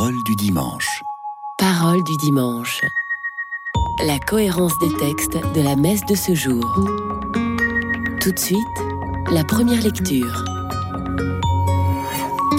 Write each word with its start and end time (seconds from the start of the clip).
Parole 0.00 0.22
du 0.24 0.34
dimanche. 0.34 1.04
Parole 1.58 2.02
du 2.02 2.16
dimanche. 2.16 2.80
La 4.06 4.18
cohérence 4.18 4.72
des 4.78 4.96
textes 4.96 5.36
de 5.54 5.60
la 5.60 5.76
messe 5.76 6.06
de 6.06 6.14
ce 6.14 6.34
jour. 6.34 6.64
Tout 8.18 8.32
de 8.32 8.38
suite, 8.38 8.58
la 9.30 9.44
première 9.44 9.82
lecture. 9.82 10.42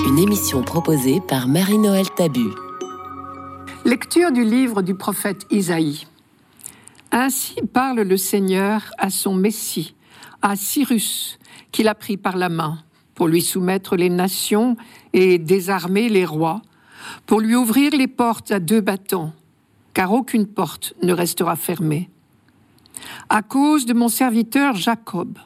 Une 0.08 0.20
émission 0.20 0.62
proposée 0.62 1.20
par 1.20 1.48
Marie-Noël 1.48 2.06
Tabu. 2.16 2.52
Lecture 3.86 4.32
du 4.32 4.44
livre 4.44 4.84
du 4.84 4.94
prophète 4.94 5.48
Isaïe. 5.50 6.06
Ainsi 7.12 7.56
parle 7.74 8.02
le 8.02 8.18
Seigneur 8.18 8.84
à 9.00 9.10
son 9.10 9.34
Messie, 9.34 9.96
à 10.44 10.56
Cyrus, 10.56 11.40
qu'il 11.72 11.88
a 11.88 11.96
pris 11.96 12.18
par 12.18 12.38
la 12.38 12.50
main 12.50 12.78
pour 13.16 13.28
lui 13.28 13.42
soumettre 13.42 13.96
les 13.96 14.10
nations 14.12 14.78
et 15.14 15.40
désarmer 15.40 16.08
les 16.08 16.26
rois, 16.26 16.62
pour 17.26 17.40
lui 17.40 17.56
ouvrir 17.56 17.92
les 17.92 18.08
portes 18.08 18.52
à 18.52 18.60
deux 18.60 18.82
bâtons, 18.82 19.32
car 19.94 20.12
aucune 20.14 20.48
porte 20.48 20.94
ne 21.02 21.14
restera 21.14 21.56
fermée. 21.56 22.10
À 23.30 23.42
cause 23.42 23.86
de 23.86 23.94
mon 23.94 24.10
serviteur 24.10 24.76
Jacob, 24.76 25.38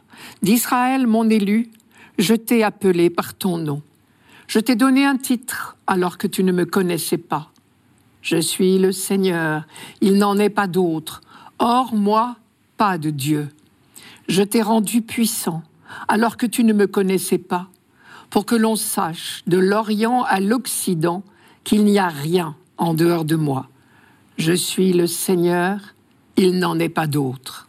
d'Israël 0.42 1.08
mon 1.08 1.30
élu, 1.30 1.70
je 2.18 2.36
t'ai 2.36 2.64
appelé 2.64 3.10
par 3.10 3.34
ton 3.34 3.58
nom. 3.58 3.82
Je 4.48 4.60
t'ai 4.60 4.76
donné 4.76 5.06
un 5.06 5.18
titre 5.18 5.78
alors 5.88 6.18
que 6.18 6.28
tu 6.28 6.44
ne 6.44 6.52
me 6.52 6.66
connaissais 6.66 7.18
pas. 7.18 7.52
Je 8.22 8.38
suis 8.38 8.80
le 8.80 8.92
Seigneur, 8.92 9.66
il 10.02 10.18
n'en 10.18 10.38
est 10.38 10.50
pas 10.50 10.68
d'autre. 10.68 11.22
Hors 11.60 11.94
moi, 11.94 12.38
pas 12.78 12.98
de 12.98 13.10
Dieu. 13.10 13.50
Je 14.28 14.42
t'ai 14.42 14.62
rendu 14.62 15.02
puissant 15.02 15.64
alors 16.08 16.38
que 16.38 16.46
tu 16.46 16.64
ne 16.64 16.74
me 16.74 16.88
connaissais 16.88 17.38
pas, 17.38 17.68
pour 18.30 18.46
que 18.46 18.56
l'on 18.56 18.76
sache 18.76 19.44
de 19.48 19.58
l'Orient 19.58 20.24
à 20.24 20.40
l'Occident 20.40 21.24
qu'il 21.66 21.84
n'y 21.84 22.00
a 22.00 22.08
rien 22.08 22.56
en 22.78 22.94
dehors 22.94 23.26
de 23.26 23.36
moi. 23.36 23.68
Je 24.38 24.54
suis 24.54 24.94
le 24.94 25.08
Seigneur, 25.08 25.80
il 26.38 26.60
n'en 26.60 26.80
est 26.80 26.90
pas 26.90 27.08
d'autre. 27.08 27.68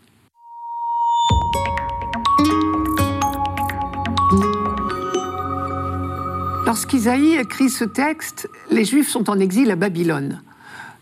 Lorsqu'Isaïe 6.67 7.37
écrit 7.37 7.71
ce 7.71 7.85
texte, 7.85 8.49
les 8.71 8.85
Juifs 8.85 9.09
sont 9.09 9.31
en 9.31 9.39
exil 9.39 9.71
à 9.71 9.77
Babylone 9.77 10.43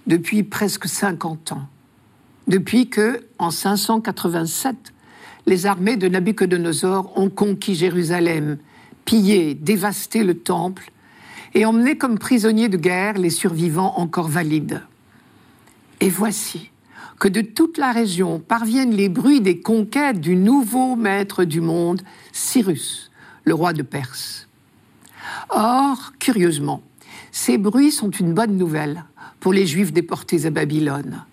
depuis 0.06 0.42
presque 0.42 0.87
50 0.87 1.53
ans. 1.53 1.67
Depuis 2.47 2.91
que, 2.91 3.25
en 3.39 3.50
587, 3.50 4.77
les 5.47 5.67
armées 5.67 5.97
de 5.97 6.09
Nabucodonosor 6.09 7.19
ont 7.19 7.31
conquis 7.31 7.75
Jérusalem, 7.75 8.59
pillé, 9.05 9.55
dévasté 9.55 10.22
le 10.22 10.39
temple 10.39 10.92
et 11.55 11.64
emmené 11.64 11.97
comme 11.97 12.19
prisonniers 12.19 12.69
de 12.69 12.77
guerre 12.77 13.19
les 13.19 13.30
survivants 13.30 13.94
encore 13.97 14.28
valides. 14.28 14.83
Et 16.00 16.10
voici 16.10 16.70
que 17.19 17.28
de 17.28 17.41
toute 17.41 17.78
la 17.78 17.92
région 17.92 18.41
parviennent 18.41 18.94
les 18.94 19.08
bruits 19.08 19.41
des 19.41 19.60
conquêtes 19.60 20.20
du 20.20 20.36
nouveau 20.36 20.97
maître 20.97 21.44
du 21.44 21.60
monde, 21.60 22.02
Cyrus, 22.32 23.10
le 23.44 23.55
roi 23.55 23.72
de 23.72 23.82
Perse. 23.82 24.48
Or, 25.48 26.12
curieusement, 26.19 26.82
ces 27.30 27.56
bruits 27.56 27.92
sont 27.92 28.10
une 28.10 28.34
bonne 28.34 28.56
nouvelle 28.56 29.05
pour 29.41 29.52
les 29.52 29.66
Juifs 29.66 29.92
déportés 29.92 30.47
à 30.47 30.50
Babylone. 30.50 31.25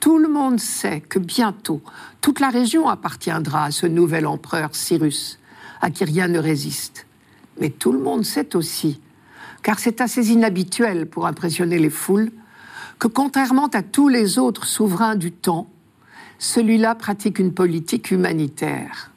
Tout 0.00 0.18
le 0.18 0.28
monde 0.28 0.58
sait 0.58 1.00
que 1.00 1.20
bientôt, 1.20 1.80
toute 2.20 2.40
la 2.40 2.48
région 2.48 2.88
appartiendra 2.88 3.66
à 3.66 3.70
ce 3.70 3.86
nouvel 3.86 4.26
empereur 4.26 4.74
Cyrus, 4.74 5.38
à 5.80 5.90
qui 5.90 6.04
rien 6.04 6.26
ne 6.26 6.40
résiste. 6.40 7.06
Mais 7.60 7.70
tout 7.70 7.92
le 7.92 8.00
monde 8.00 8.24
sait 8.24 8.56
aussi, 8.56 9.00
car 9.62 9.78
c'est 9.78 10.00
assez 10.00 10.30
inhabituel 10.30 11.06
pour 11.06 11.26
impressionner 11.26 11.78
les 11.78 11.90
foules, 11.90 12.30
que 12.98 13.08
contrairement 13.08 13.68
à 13.68 13.82
tous 13.82 14.08
les 14.08 14.38
autres 14.38 14.66
souverains 14.66 15.16
du 15.16 15.32
temps, 15.32 15.68
celui-là 16.38 16.94
pratique 16.94 17.38
une 17.38 17.54
politique 17.54 18.10
humanitaire. 18.10 19.10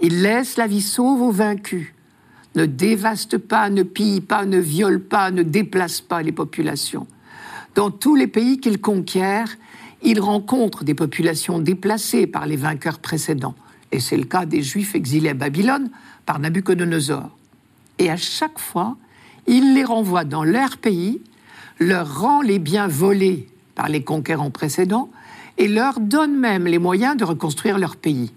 Il 0.00 0.22
laisse 0.22 0.56
la 0.56 0.66
vie 0.66 0.82
sauve 0.82 1.22
aux 1.22 1.32
vaincus, 1.32 1.92
ne 2.54 2.64
dévaste 2.64 3.38
pas, 3.38 3.70
ne 3.70 3.82
pille 3.82 4.20
pas, 4.20 4.44
ne 4.44 4.58
viole 4.58 5.00
pas, 5.00 5.30
ne 5.30 5.42
déplace 5.42 6.00
pas 6.00 6.22
les 6.22 6.32
populations. 6.32 7.06
Dans 7.74 7.90
tous 7.90 8.16
les 8.16 8.26
pays 8.26 8.58
qu'il 8.58 8.80
conquiert, 8.80 9.56
il 10.02 10.20
rencontre 10.20 10.84
des 10.84 10.94
populations 10.94 11.58
déplacées 11.58 12.26
par 12.26 12.46
les 12.46 12.56
vainqueurs 12.56 12.98
précédents. 12.98 13.54
Et 13.92 14.00
c'est 14.00 14.16
le 14.16 14.24
cas 14.24 14.46
des 14.46 14.62
Juifs 14.62 14.94
exilés 14.94 15.30
à 15.30 15.34
Babylone 15.34 15.90
par 16.26 16.38
Nabucodonosor. 16.38 17.30
Et 17.98 18.10
à 18.10 18.16
chaque 18.16 18.58
fois, 18.58 18.96
il 19.50 19.74
les 19.74 19.84
renvoie 19.84 20.24
dans 20.24 20.44
leur 20.44 20.78
pays, 20.78 21.20
leur 21.80 22.20
rend 22.20 22.40
les 22.40 22.60
biens 22.60 22.86
volés 22.86 23.48
par 23.74 23.88
les 23.88 24.04
conquérants 24.04 24.52
précédents 24.52 25.10
et 25.58 25.66
leur 25.66 25.98
donne 25.98 26.38
même 26.38 26.66
les 26.66 26.78
moyens 26.78 27.16
de 27.16 27.24
reconstruire 27.24 27.76
leur 27.76 27.96
pays. 27.96 28.32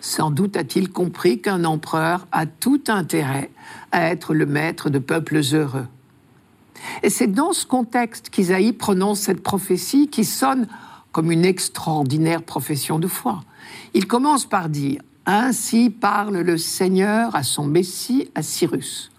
Sans 0.00 0.30
doute 0.30 0.56
a-t-il 0.56 0.90
compris 0.90 1.40
qu'un 1.40 1.64
empereur 1.64 2.28
a 2.30 2.46
tout 2.46 2.84
intérêt 2.86 3.50
à 3.90 4.10
être 4.10 4.32
le 4.32 4.46
maître 4.46 4.90
de 4.90 5.00
peuples 5.00 5.40
heureux. 5.52 5.88
Et 7.02 7.10
c'est 7.10 7.26
dans 7.26 7.52
ce 7.52 7.66
contexte 7.66 8.30
qu'Isaïe 8.30 8.74
prononce 8.74 9.20
cette 9.20 9.42
prophétie 9.42 10.06
qui 10.08 10.24
sonne 10.24 10.68
comme 11.10 11.32
une 11.32 11.44
extraordinaire 11.44 12.44
profession 12.44 13.00
de 13.00 13.08
foi. 13.08 13.42
Il 13.92 14.06
commence 14.06 14.46
par 14.46 14.68
dire 14.68 15.02
Ainsi 15.26 15.90
parle 15.90 16.38
le 16.38 16.58
Seigneur 16.58 17.34
à 17.34 17.42
son 17.42 17.64
Messie, 17.64 18.30
à 18.36 18.42
Cyrus. 18.42 19.10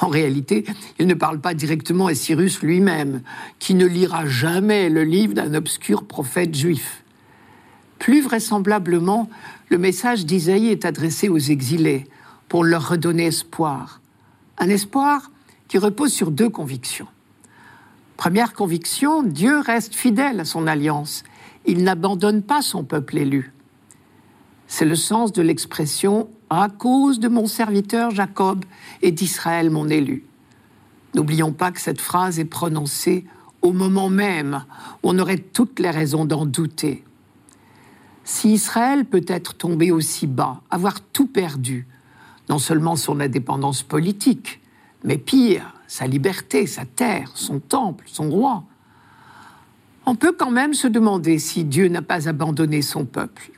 En 0.00 0.08
réalité, 0.08 0.64
il 0.98 1.06
ne 1.06 1.14
parle 1.14 1.40
pas 1.40 1.54
directement 1.54 2.06
à 2.06 2.14
Cyrus 2.14 2.62
lui-même, 2.62 3.22
qui 3.58 3.74
ne 3.74 3.86
lira 3.86 4.26
jamais 4.26 4.88
le 4.88 5.04
livre 5.04 5.34
d'un 5.34 5.54
obscur 5.54 6.04
prophète 6.04 6.54
juif. 6.54 7.02
Plus 7.98 8.22
vraisemblablement, 8.22 9.28
le 9.68 9.78
message 9.78 10.24
d'Isaïe 10.26 10.68
est 10.68 10.84
adressé 10.84 11.28
aux 11.28 11.38
exilés 11.38 12.06
pour 12.48 12.64
leur 12.64 12.88
redonner 12.88 13.26
espoir. 13.26 14.00
Un 14.58 14.68
espoir 14.68 15.30
qui 15.68 15.78
repose 15.78 16.12
sur 16.12 16.30
deux 16.30 16.48
convictions. 16.48 17.06
Première 18.16 18.52
conviction, 18.52 19.22
Dieu 19.22 19.60
reste 19.60 19.94
fidèle 19.94 20.40
à 20.40 20.44
son 20.44 20.66
alliance. 20.66 21.24
Il 21.64 21.84
n'abandonne 21.84 22.42
pas 22.42 22.62
son 22.62 22.84
peuple 22.84 23.18
élu. 23.18 23.52
C'est 24.66 24.84
le 24.84 24.96
sens 24.96 25.32
de 25.32 25.42
l'expression 25.42 26.28
à 26.50 26.68
cause 26.68 27.20
de 27.20 27.28
mon 27.28 27.46
serviteur 27.46 28.10
Jacob 28.10 28.64
et 29.02 29.12
d'Israël 29.12 29.70
mon 29.70 29.88
élu. 29.88 30.24
N'oublions 31.14 31.52
pas 31.52 31.70
que 31.70 31.80
cette 31.80 32.00
phrase 32.00 32.38
est 32.40 32.44
prononcée 32.44 33.24
au 33.62 33.72
moment 33.72 34.10
même 34.10 34.64
où 35.02 35.10
on 35.10 35.18
aurait 35.18 35.38
toutes 35.38 35.78
les 35.78 35.90
raisons 35.90 36.24
d'en 36.24 36.46
douter. 36.46 37.04
Si 38.24 38.52
Israël 38.52 39.04
peut 39.04 39.24
être 39.26 39.54
tombé 39.54 39.92
aussi 39.92 40.26
bas, 40.26 40.60
avoir 40.70 41.00
tout 41.00 41.26
perdu, 41.26 41.86
non 42.48 42.58
seulement 42.58 42.96
son 42.96 43.20
indépendance 43.20 43.82
politique, 43.82 44.60
mais 45.04 45.18
pire, 45.18 45.74
sa 45.86 46.06
liberté, 46.06 46.66
sa 46.66 46.84
terre, 46.84 47.30
son 47.34 47.60
temple, 47.60 48.04
son 48.06 48.28
roi. 48.28 48.64
On 50.06 50.14
peut 50.14 50.34
quand 50.36 50.50
même 50.50 50.74
se 50.74 50.88
demander 50.88 51.38
si 51.38 51.64
Dieu 51.64 51.88
n'a 51.88 52.02
pas 52.02 52.28
abandonné 52.28 52.82
son 52.82 53.04
peuple. 53.04 53.50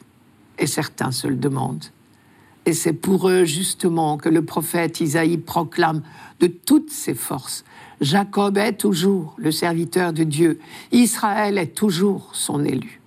Et 0.58 0.66
certains 0.66 1.10
se 1.10 1.26
le 1.26 1.36
demandent. 1.36 1.86
Et 2.64 2.72
c'est 2.72 2.92
pour 2.92 3.28
eux 3.28 3.44
justement 3.44 4.18
que 4.18 4.28
le 4.28 4.44
prophète 4.44 5.00
Isaïe 5.00 5.38
proclame 5.38 6.02
de 6.40 6.46
toutes 6.46 6.90
ses 6.90 7.14
forces. 7.14 7.64
Jacob 8.00 8.58
est 8.58 8.74
toujours 8.74 9.34
le 9.36 9.50
serviteur 9.50 10.12
de 10.12 10.24
Dieu. 10.24 10.58
Israël 10.90 11.58
est 11.58 11.74
toujours 11.74 12.30
son 12.32 12.64
élu. 12.64 13.00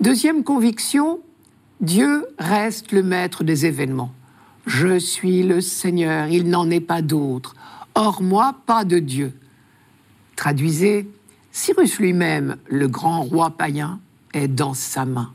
Deuxième 0.00 0.44
conviction, 0.44 1.20
Dieu 1.80 2.26
reste 2.38 2.92
le 2.92 3.02
maître 3.02 3.44
des 3.44 3.66
événements. 3.66 4.12
Je 4.66 4.98
suis 4.98 5.42
le 5.42 5.60
Seigneur, 5.60 6.28
il 6.28 6.48
n'en 6.48 6.70
est 6.70 6.80
pas 6.80 7.02
d'autre. 7.02 7.54
Hors 7.94 8.22
moi, 8.22 8.54
pas 8.66 8.84
de 8.84 8.98
Dieu. 8.98 9.32
Traduisez, 10.36 11.10
Cyrus 11.52 11.98
lui-même, 11.98 12.56
le 12.68 12.86
grand 12.86 13.22
roi 13.22 13.50
païen, 13.50 14.00
est 14.34 14.48
dans 14.48 14.74
sa 14.74 15.04
main. 15.04 15.32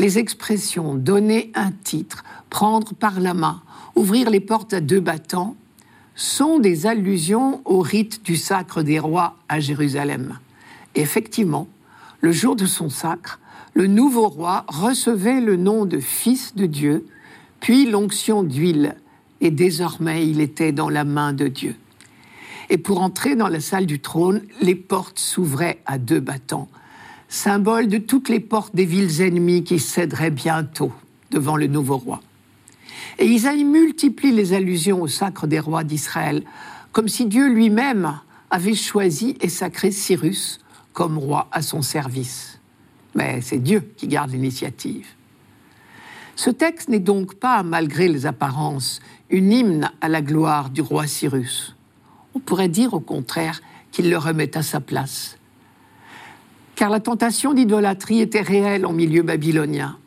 Les 0.00 0.16
expressions 0.16 0.94
donner 0.94 1.52
un 1.54 1.72
titre, 1.72 2.24
prendre 2.48 2.94
par 2.94 3.20
la 3.20 3.34
main, 3.34 3.60
ouvrir 3.94 4.30
les 4.30 4.40
portes 4.40 4.72
à 4.72 4.80
deux 4.80 5.00
battants 5.00 5.56
sont 6.14 6.58
des 6.58 6.86
allusions 6.86 7.60
au 7.66 7.80
rite 7.80 8.24
du 8.24 8.36
sacre 8.36 8.82
des 8.82 8.98
rois 8.98 9.36
à 9.50 9.60
Jérusalem. 9.60 10.38
effectivement, 10.94 11.68
le 12.22 12.32
jour 12.32 12.56
de 12.56 12.64
son 12.64 12.88
sacre, 12.88 13.40
le 13.74 13.88
nouveau 13.88 14.28
roi 14.28 14.64
recevait 14.68 15.42
le 15.42 15.56
nom 15.56 15.84
de 15.84 16.00
fils 16.00 16.54
de 16.54 16.64
Dieu 16.64 17.06
puis 17.60 17.84
l'onction 17.84 18.42
d'huile, 18.42 18.96
et 19.42 19.50
désormais 19.50 20.26
il 20.26 20.40
était 20.40 20.72
dans 20.72 20.88
la 20.88 21.04
main 21.04 21.34
de 21.34 21.46
Dieu. 21.46 21.76
Et 22.70 22.78
pour 22.78 23.02
entrer 23.02 23.36
dans 23.36 23.48
la 23.48 23.60
salle 23.60 23.84
du 23.84 24.00
trône, 24.00 24.40
les 24.62 24.76
portes 24.76 25.18
s'ouvraient 25.18 25.82
à 25.84 25.98
deux 25.98 26.20
battants, 26.20 26.70
symbole 27.30 27.86
de 27.86 27.98
toutes 27.98 28.28
les 28.28 28.40
portes 28.40 28.74
des 28.74 28.84
villes 28.84 29.22
ennemies 29.22 29.62
qui 29.62 29.78
céderaient 29.78 30.32
bientôt 30.32 30.92
devant 31.30 31.56
le 31.56 31.68
nouveau 31.68 31.96
roi. 31.96 32.20
Et 33.18 33.26
Isaïe 33.26 33.64
multiplie 33.64 34.32
les 34.32 34.52
allusions 34.52 35.00
au 35.00 35.06
sacre 35.06 35.46
des 35.46 35.60
rois 35.60 35.84
d'Israël 35.84 36.42
comme 36.90 37.08
si 37.08 37.26
Dieu 37.26 37.48
lui-même 37.48 38.18
avait 38.50 38.74
choisi 38.74 39.36
et 39.40 39.48
sacré 39.48 39.92
Cyrus 39.92 40.58
comme 40.92 41.18
roi 41.18 41.46
à 41.52 41.62
son 41.62 41.82
service. 41.82 42.58
Mais 43.14 43.40
c'est 43.42 43.58
Dieu 43.62 43.92
qui 43.96 44.08
garde 44.08 44.32
l'initiative. 44.32 45.06
Ce 46.34 46.50
texte 46.50 46.88
n'est 46.88 46.98
donc 46.98 47.36
pas, 47.36 47.62
malgré 47.62 48.08
les 48.08 48.26
apparences, 48.26 49.00
une 49.28 49.52
hymne 49.52 49.90
à 50.00 50.08
la 50.08 50.20
gloire 50.20 50.70
du 50.70 50.80
roi 50.80 51.06
Cyrus. 51.06 51.76
On 52.34 52.40
pourrait 52.40 52.68
dire 52.68 52.92
au 52.92 53.00
contraire 53.00 53.60
qu'il 53.92 54.10
le 54.10 54.18
remet 54.18 54.56
à 54.56 54.62
sa 54.62 54.80
place. 54.80 55.36
Car 56.80 56.88
la 56.88 57.00
tentation 57.00 57.52
d'idolâtrie 57.52 58.20
était 58.20 58.40
réelle 58.40 58.86
en 58.86 58.94
milieu 58.94 59.20
babylonien. 59.20 59.98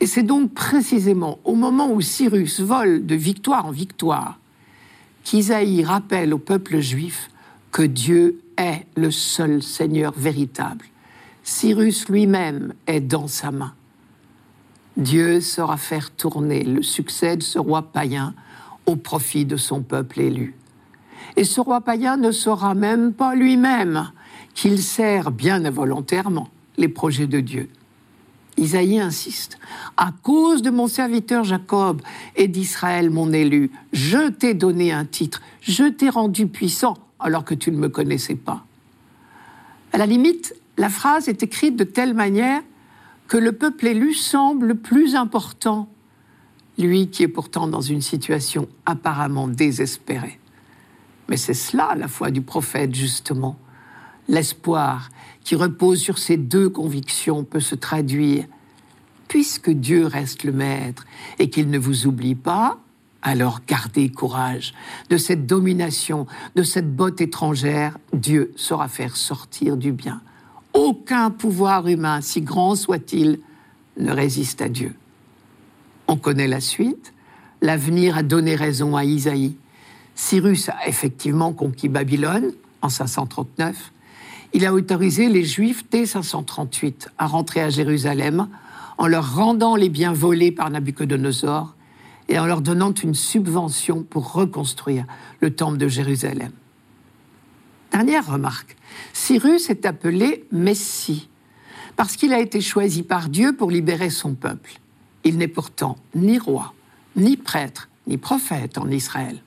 Et 0.00 0.06
c'est 0.06 0.22
donc 0.22 0.52
précisément 0.52 1.38
au 1.44 1.54
moment 1.54 1.90
où 1.90 2.02
Cyrus 2.02 2.60
vole 2.60 3.06
de 3.06 3.14
victoire 3.14 3.64
en 3.64 3.70
victoire 3.70 4.38
qu'Isaïe 5.24 5.82
rappelle 5.82 6.34
au 6.34 6.38
peuple 6.38 6.80
juif 6.80 7.30
que 7.72 7.80
Dieu 7.80 8.42
est 8.58 8.84
le 8.96 9.10
seul 9.10 9.62
Seigneur 9.62 10.12
véritable. 10.14 10.84
Cyrus 11.42 12.06
lui-même 12.10 12.74
est 12.86 13.00
dans 13.00 13.26
sa 13.26 13.50
main. 13.50 13.72
Dieu 14.98 15.40
saura 15.40 15.78
faire 15.78 16.10
tourner 16.10 16.64
le 16.64 16.82
succès 16.82 17.38
de 17.38 17.42
ce 17.42 17.58
roi 17.58 17.80
païen 17.80 18.34
au 18.84 18.96
profit 18.96 19.46
de 19.46 19.56
son 19.56 19.80
peuple 19.80 20.20
élu. 20.20 20.54
Et 21.36 21.44
ce 21.44 21.62
roi 21.62 21.80
païen 21.80 22.18
ne 22.18 22.30
saura 22.30 22.74
même 22.74 23.14
pas 23.14 23.34
lui-même 23.34 24.10
qu'il 24.58 24.82
sert 24.82 25.30
bien 25.30 25.64
involontairement 25.64 26.48
les 26.78 26.88
projets 26.88 27.28
de 27.28 27.38
Dieu. 27.38 27.68
Isaïe 28.56 28.98
insiste, 28.98 29.56
à 29.96 30.10
cause 30.24 30.62
de 30.62 30.70
mon 30.70 30.88
serviteur 30.88 31.44
Jacob 31.44 32.02
et 32.34 32.48
d'Israël 32.48 33.08
mon 33.08 33.32
élu, 33.32 33.70
je 33.92 34.30
t'ai 34.30 34.54
donné 34.54 34.90
un 34.90 35.04
titre, 35.04 35.42
je 35.60 35.84
t'ai 35.84 36.08
rendu 36.08 36.48
puissant 36.48 36.96
alors 37.20 37.44
que 37.44 37.54
tu 37.54 37.70
ne 37.70 37.76
me 37.76 37.88
connaissais 37.88 38.34
pas. 38.34 38.64
À 39.92 39.98
la 39.98 40.06
limite, 40.06 40.56
la 40.76 40.88
phrase 40.88 41.28
est 41.28 41.44
écrite 41.44 41.76
de 41.76 41.84
telle 41.84 42.14
manière 42.14 42.62
que 43.28 43.36
le 43.36 43.52
peuple 43.52 43.86
élu 43.86 44.12
semble 44.12 44.74
plus 44.74 45.14
important, 45.14 45.88
lui 46.78 47.10
qui 47.10 47.22
est 47.22 47.28
pourtant 47.28 47.68
dans 47.68 47.80
une 47.80 48.02
situation 48.02 48.68
apparemment 48.86 49.46
désespérée. 49.46 50.40
Mais 51.28 51.36
c'est 51.36 51.54
cela 51.54 51.94
la 51.96 52.08
foi 52.08 52.32
du 52.32 52.42
prophète, 52.42 52.92
justement. 52.92 53.56
L'espoir 54.28 55.08
qui 55.42 55.56
repose 55.56 56.00
sur 56.00 56.18
ces 56.18 56.36
deux 56.36 56.68
convictions 56.68 57.44
peut 57.44 57.60
se 57.60 57.74
traduire. 57.74 58.44
Puisque 59.26 59.70
Dieu 59.70 60.06
reste 60.06 60.44
le 60.44 60.52
maître 60.52 61.06
et 61.38 61.50
qu'il 61.50 61.70
ne 61.70 61.78
vous 61.78 62.06
oublie 62.06 62.34
pas, 62.34 62.78
alors 63.22 63.60
gardez 63.66 64.10
courage. 64.10 64.74
De 65.10 65.16
cette 65.16 65.46
domination, 65.46 66.26
de 66.54 66.62
cette 66.62 66.94
botte 66.94 67.20
étrangère, 67.20 67.98
Dieu 68.12 68.52
saura 68.56 68.88
faire 68.88 69.16
sortir 69.16 69.76
du 69.76 69.92
bien. 69.92 70.20
Aucun 70.72 71.30
pouvoir 71.30 71.88
humain, 71.88 72.20
si 72.20 72.42
grand 72.42 72.74
soit-il, 72.74 73.40
ne 73.98 74.12
résiste 74.12 74.62
à 74.62 74.68
Dieu. 74.68 74.94
On 76.06 76.16
connaît 76.16 76.46
la 76.46 76.60
suite. 76.60 77.12
L'avenir 77.60 78.16
a 78.16 78.22
donné 78.22 78.54
raison 78.54 78.96
à 78.96 79.04
Isaïe. 79.04 79.56
Cyrus 80.14 80.68
a 80.68 80.86
effectivement 80.86 81.52
conquis 81.52 81.88
Babylone 81.88 82.52
en 82.82 82.88
539. 82.88 83.92
Il 84.52 84.64
a 84.64 84.72
autorisé 84.72 85.28
les 85.28 85.44
Juifs 85.44 85.84
dès 85.90 86.06
538 86.06 87.10
à 87.18 87.26
rentrer 87.26 87.60
à 87.60 87.70
Jérusalem 87.70 88.48
en 88.96 89.06
leur 89.06 89.34
rendant 89.36 89.76
les 89.76 89.88
biens 89.88 90.12
volés 90.12 90.52
par 90.52 90.70
Nabucodonosor 90.70 91.74
et 92.28 92.38
en 92.38 92.46
leur 92.46 92.60
donnant 92.60 92.92
une 92.92 93.14
subvention 93.14 94.02
pour 94.02 94.32
reconstruire 94.32 95.04
le 95.40 95.54
temple 95.54 95.78
de 95.78 95.88
Jérusalem. 95.88 96.52
Dernière 97.92 98.26
remarque, 98.26 98.76
Cyrus 99.12 99.70
est 99.70 99.86
appelé 99.86 100.46
Messie 100.52 101.28
parce 101.96 102.16
qu'il 102.16 102.32
a 102.32 102.40
été 102.40 102.60
choisi 102.60 103.02
par 103.02 103.28
Dieu 103.28 103.56
pour 103.56 103.70
libérer 103.70 104.10
son 104.10 104.34
peuple. 104.34 104.78
Il 105.24 105.38
n'est 105.38 105.48
pourtant 105.48 105.96
ni 106.14 106.38
roi, 106.38 106.74
ni 107.16 107.36
prêtre, 107.36 107.88
ni 108.06 108.18
prophète 108.18 108.78
en 108.78 108.88
Israël. 108.90 109.42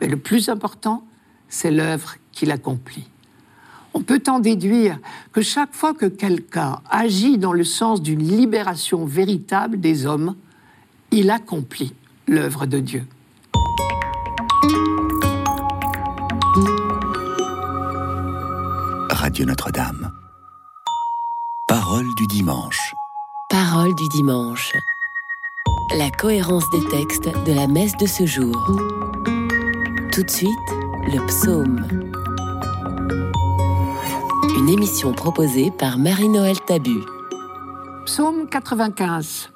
Mais 0.00 0.08
le 0.08 0.16
plus 0.16 0.48
important, 0.48 1.04
c'est 1.48 1.70
l'œuvre 1.70 2.16
qu'il 2.32 2.52
accomplit. 2.52 3.08
On 3.92 4.02
peut 4.02 4.22
en 4.28 4.38
déduire 4.38 4.98
que 5.32 5.42
chaque 5.42 5.74
fois 5.74 5.94
que 5.94 6.06
quelqu'un 6.06 6.80
agit 6.90 7.38
dans 7.38 7.52
le 7.52 7.64
sens 7.64 8.02
d'une 8.02 8.22
libération 8.22 9.04
véritable 9.04 9.80
des 9.80 10.06
hommes, 10.06 10.36
il 11.10 11.30
accomplit 11.30 11.92
l'œuvre 12.28 12.66
de 12.66 12.78
Dieu. 12.78 13.04
Radio 19.10 19.44
Notre-Dame. 19.44 20.12
Parole 21.68 22.06
du 22.16 22.26
dimanche. 22.26 22.94
Parole 23.48 23.94
du 23.94 24.08
dimanche. 24.08 24.72
La 25.96 26.10
cohérence 26.10 26.68
des 26.70 26.84
textes 26.88 27.28
de 27.46 27.52
la 27.52 27.66
messe 27.66 27.96
de 27.96 28.06
ce 28.06 28.26
jour. 28.26 28.56
Tout 30.12 30.22
de 30.22 30.30
suite, 30.30 30.50
le 31.12 31.24
psaume. 31.26 32.09
Une 34.60 34.68
émission 34.68 35.14
proposée 35.14 35.70
par 35.70 35.96
Marie-Noël 35.96 36.60
Tabu. 36.60 36.98
Psaume 38.04 38.46
95. 38.46 39.48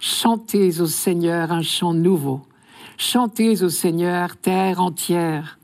Chantez 0.00 0.82
au 0.82 0.86
Seigneur 0.86 1.50
un 1.50 1.62
chant 1.62 1.94
nouveau. 1.94 2.42
Chantez 2.98 3.62
au 3.62 3.70
Seigneur 3.70 4.36
terre 4.36 4.82
entière. 4.82 5.58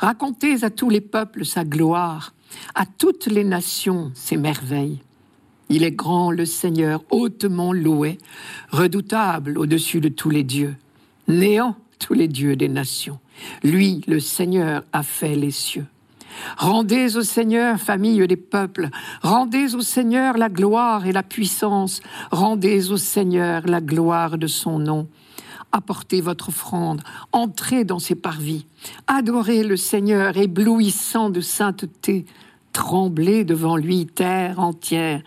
Racontez 0.00 0.64
à 0.64 0.68
tous 0.68 0.90
les 0.90 1.00
peuples 1.00 1.46
sa 1.46 1.64
gloire, 1.64 2.34
à 2.74 2.84
toutes 2.84 3.24
les 3.24 3.44
nations 3.44 4.12
ses 4.14 4.36
merveilles. 4.36 4.98
Il 5.70 5.82
est 5.82 5.90
grand 5.90 6.30
le 6.30 6.44
Seigneur, 6.44 7.02
hautement 7.08 7.72
loué, 7.72 8.18
redoutable 8.70 9.56
au-dessus 9.56 10.02
de 10.02 10.10
tous 10.10 10.28
les 10.28 10.44
dieux, 10.44 10.76
néant 11.26 11.74
tous 11.98 12.12
les 12.12 12.28
dieux 12.28 12.54
des 12.54 12.68
nations. 12.68 13.18
Lui, 13.62 14.02
le 14.06 14.20
Seigneur, 14.20 14.84
a 14.92 15.02
fait 15.02 15.36
les 15.36 15.52
cieux. 15.52 15.86
Rendez 16.56 17.16
au 17.16 17.22
Seigneur, 17.22 17.78
famille 17.78 18.26
des 18.26 18.36
peuples, 18.36 18.88
rendez 19.22 19.74
au 19.74 19.80
Seigneur 19.80 20.36
la 20.36 20.48
gloire 20.48 21.06
et 21.06 21.12
la 21.12 21.22
puissance, 21.22 22.00
rendez 22.30 22.90
au 22.90 22.96
Seigneur 22.96 23.66
la 23.66 23.80
gloire 23.80 24.38
de 24.38 24.46
son 24.46 24.78
nom. 24.78 25.08
Apportez 25.72 26.20
votre 26.20 26.48
offrande, 26.48 27.02
entrez 27.32 27.84
dans 27.84 28.00
ses 28.00 28.16
parvis, 28.16 28.66
adorez 29.06 29.62
le 29.62 29.76
Seigneur 29.76 30.36
éblouissant 30.36 31.30
de 31.30 31.40
sainteté, 31.40 32.26
tremblez 32.72 33.44
devant 33.44 33.76
lui 33.76 34.06
terre 34.06 34.58
entière. 34.58 35.22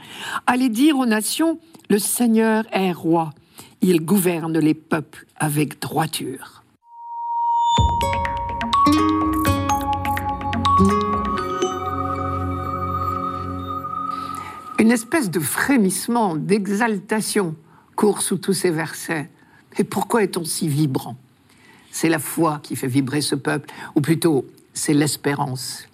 Allez 0.45 0.69
dire 0.69 0.97
aux 0.97 1.05
nations, 1.05 1.59
le 1.89 1.99
Seigneur 1.99 2.65
est 2.71 2.91
roi, 2.91 3.33
il 3.81 4.03
gouverne 4.03 4.59
les 4.59 4.73
peuples 4.73 5.25
avec 5.37 5.79
droiture. 5.79 6.63
Espèce 14.93 15.29
de 15.29 15.39
frémissement, 15.39 16.35
d'exaltation 16.35 17.55
court 17.95 18.21
sous 18.21 18.37
tous 18.37 18.53
ces 18.53 18.71
versets. 18.71 19.29
Et 19.77 19.83
pourquoi 19.83 20.23
est-on 20.23 20.45
si 20.45 20.67
vibrant? 20.67 21.17
C'est 21.91 22.09
la 22.09 22.19
foi 22.19 22.59
qui 22.63 22.75
fait 22.75 22.87
vibrer 22.87 23.21
ce 23.21 23.35
peuple, 23.35 23.69
ou 23.95 24.01
plutôt 24.01 24.45
c'est 24.73 24.93
l'espérance 24.93 25.87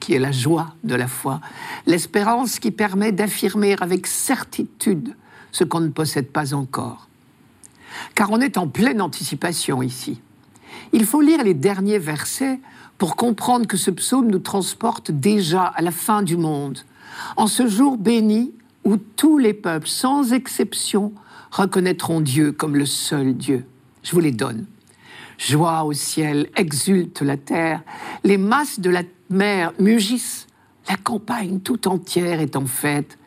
qui 0.00 0.14
est 0.14 0.18
la 0.18 0.32
joie 0.32 0.74
de 0.84 0.94
la 0.94 1.08
foi, 1.08 1.40
l'espérance 1.86 2.58
qui 2.58 2.70
permet 2.70 3.12
d'affirmer 3.12 3.76
avec 3.80 4.06
certitude 4.06 5.14
ce 5.52 5.64
qu'on 5.64 5.80
ne 5.80 5.88
possède 5.88 6.28
pas 6.28 6.54
encore. 6.54 7.08
Car 8.14 8.30
on 8.30 8.40
est 8.40 8.58
en 8.58 8.68
pleine 8.68 9.00
anticipation 9.00 9.82
ici. 9.82 10.20
Il 10.92 11.06
faut 11.06 11.22
lire 11.22 11.42
les 11.42 11.54
derniers 11.54 11.98
versets 11.98 12.60
pour 12.98 13.16
comprendre 13.16 13.66
que 13.66 13.76
ce 13.76 13.90
psaume 13.90 14.30
nous 14.30 14.38
transporte 14.38 15.10
déjà 15.10 15.64
à 15.64 15.82
la 15.82 15.90
fin 15.90 16.22
du 16.22 16.36
monde, 16.36 16.78
en 17.36 17.46
ce 17.46 17.66
jour 17.66 17.96
béni 17.96 18.52
où 18.84 18.96
tous 18.96 19.38
les 19.38 19.54
peuples, 19.54 19.88
sans 19.88 20.32
exception, 20.32 21.12
reconnaîtront 21.50 22.20
Dieu 22.20 22.52
comme 22.52 22.76
le 22.76 22.86
seul 22.86 23.34
Dieu. 23.34 23.66
Je 24.02 24.12
vous 24.12 24.20
les 24.20 24.32
donne. 24.32 24.66
Joie 25.38 25.84
au 25.84 25.92
ciel, 25.92 26.48
exulte 26.56 27.20
la 27.20 27.36
terre, 27.36 27.82
les 28.24 28.38
masses 28.38 28.80
de 28.80 28.90
la 28.90 29.02
mer 29.28 29.72
mugissent, 29.78 30.46
la 30.88 30.96
campagne 30.96 31.60
tout 31.60 31.88
entière 31.88 32.40
est 32.40 32.56
en 32.56 32.66
fête, 32.66 33.18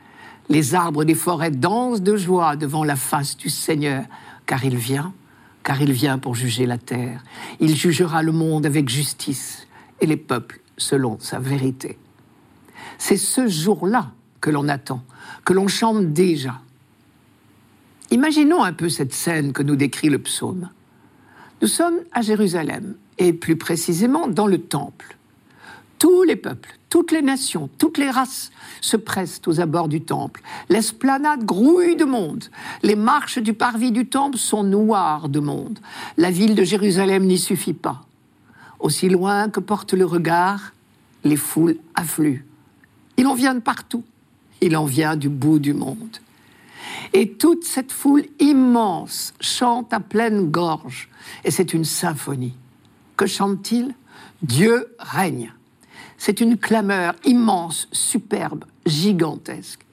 les 0.50 0.74
arbres 0.74 1.04
des 1.04 1.14
forêts 1.14 1.52
dansent 1.52 2.02
de 2.02 2.16
joie 2.16 2.56
devant 2.56 2.84
la 2.84 2.96
face 2.96 3.38
du 3.38 3.50
Seigneur, 3.50 4.06
car 4.48 4.66
il 4.66 4.78
vient, 4.78 5.14
car 5.62 5.80
il 5.82 5.92
vient 5.92 6.18
pour 6.18 6.34
juger 6.34 6.66
la 6.66 6.80
terre. 6.80 7.24
Il 7.60 7.76
jugera 7.76 8.24
le 8.24 8.32
monde 8.32 8.66
avec 8.66 8.90
justice 8.90 9.68
et 10.02 10.08
les 10.08 10.18
peuples 10.18 10.62
selon 10.78 11.18
sa 11.20 11.38
vérité. 11.38 12.00
C'est 13.00 13.18
ce 13.18 13.48
jour-là 13.48 14.12
que 14.42 14.52
l'on 14.52 14.68
attend, 14.68 15.02
que 15.46 15.54
l'on 15.54 15.68
chante 15.68 16.14
déjà. 16.14 16.60
Imaginons 18.12 18.64
un 18.64 18.74
peu 18.74 18.90
cette 18.90 19.14
scène 19.14 19.54
que 19.54 19.64
nous 19.64 19.76
décrit 19.76 20.10
le 20.10 20.20
psaume. 20.20 20.70
Nous 21.62 21.68
sommes 21.68 22.00
à 22.12 22.22
Jérusalem 22.22 22.96
et 23.18 23.34
plus 23.34 23.56
précisément 23.56 24.28
dans 24.28 24.48
le 24.48 24.60
temple. 24.60 25.18
Tous 25.98 26.24
les 26.24 26.36
peuples, 26.36 26.78
toutes 26.90 27.12
les 27.12 27.22
nations, 27.22 27.70
toutes 27.78 27.98
les 27.98 28.10
races 28.10 28.52
se 28.82 28.98
pressent 28.98 29.42
aux 29.48 29.60
abords 29.60 29.90
du 29.90 30.02
temple. 30.02 30.42
L'esplanade 30.70 31.44
grouille 31.44 31.96
de 31.96 32.06
monde. 32.06 32.46
Les 32.84 32.96
marches 32.96 33.40
du 33.40 33.54
parvis 33.54 33.92
du 33.92 34.08
temple 34.08 34.38
sont 34.38 34.64
noires 34.64 35.30
de 35.30 35.40
monde. 35.40 35.80
La 36.18 36.32
ville 36.32 36.56
de 36.56 36.64
Jérusalem 36.64 37.26
n'y 37.26 37.38
suffit 37.38 37.74
pas. 37.74 38.06
Aussi 38.80 39.10
loin 39.10 39.50
que 39.50 39.60
porte 39.60 39.94
le 39.94 40.06
regard, 40.06 40.74
les 41.24 41.36
foules 41.36 41.78
affluent. 41.96 42.46
Il 43.20 43.28
en 43.28 43.34
vient 43.34 43.54
de 43.54 43.60
partout. 43.60 44.06
Il 44.62 44.78
en 44.78 44.86
vient 44.86 45.18
du 45.18 45.28
bout 45.28 45.60
du 45.60 45.74
monde. 45.74 46.20
Et 47.12 47.34
toute 47.34 47.66
cette 47.66 47.92
foule 47.92 48.24
immense 48.40 49.34
chante 49.42 49.92
à 49.92 50.00
pleine 50.00 50.50
gorge. 50.50 51.10
Et 51.44 51.52
c'est 51.52 51.74
une 51.74 51.84
symphonie. 51.84 52.56
Que 53.18 53.26
chante-t-il? 53.26 53.94
Dieu 54.42 54.96
règne. 55.00 55.52
C'est 56.18 56.40
une 56.40 56.58
clameur 56.58 57.14
immense, 57.26 57.90
superbe, 57.92 58.64
gigantesque. 58.86 59.86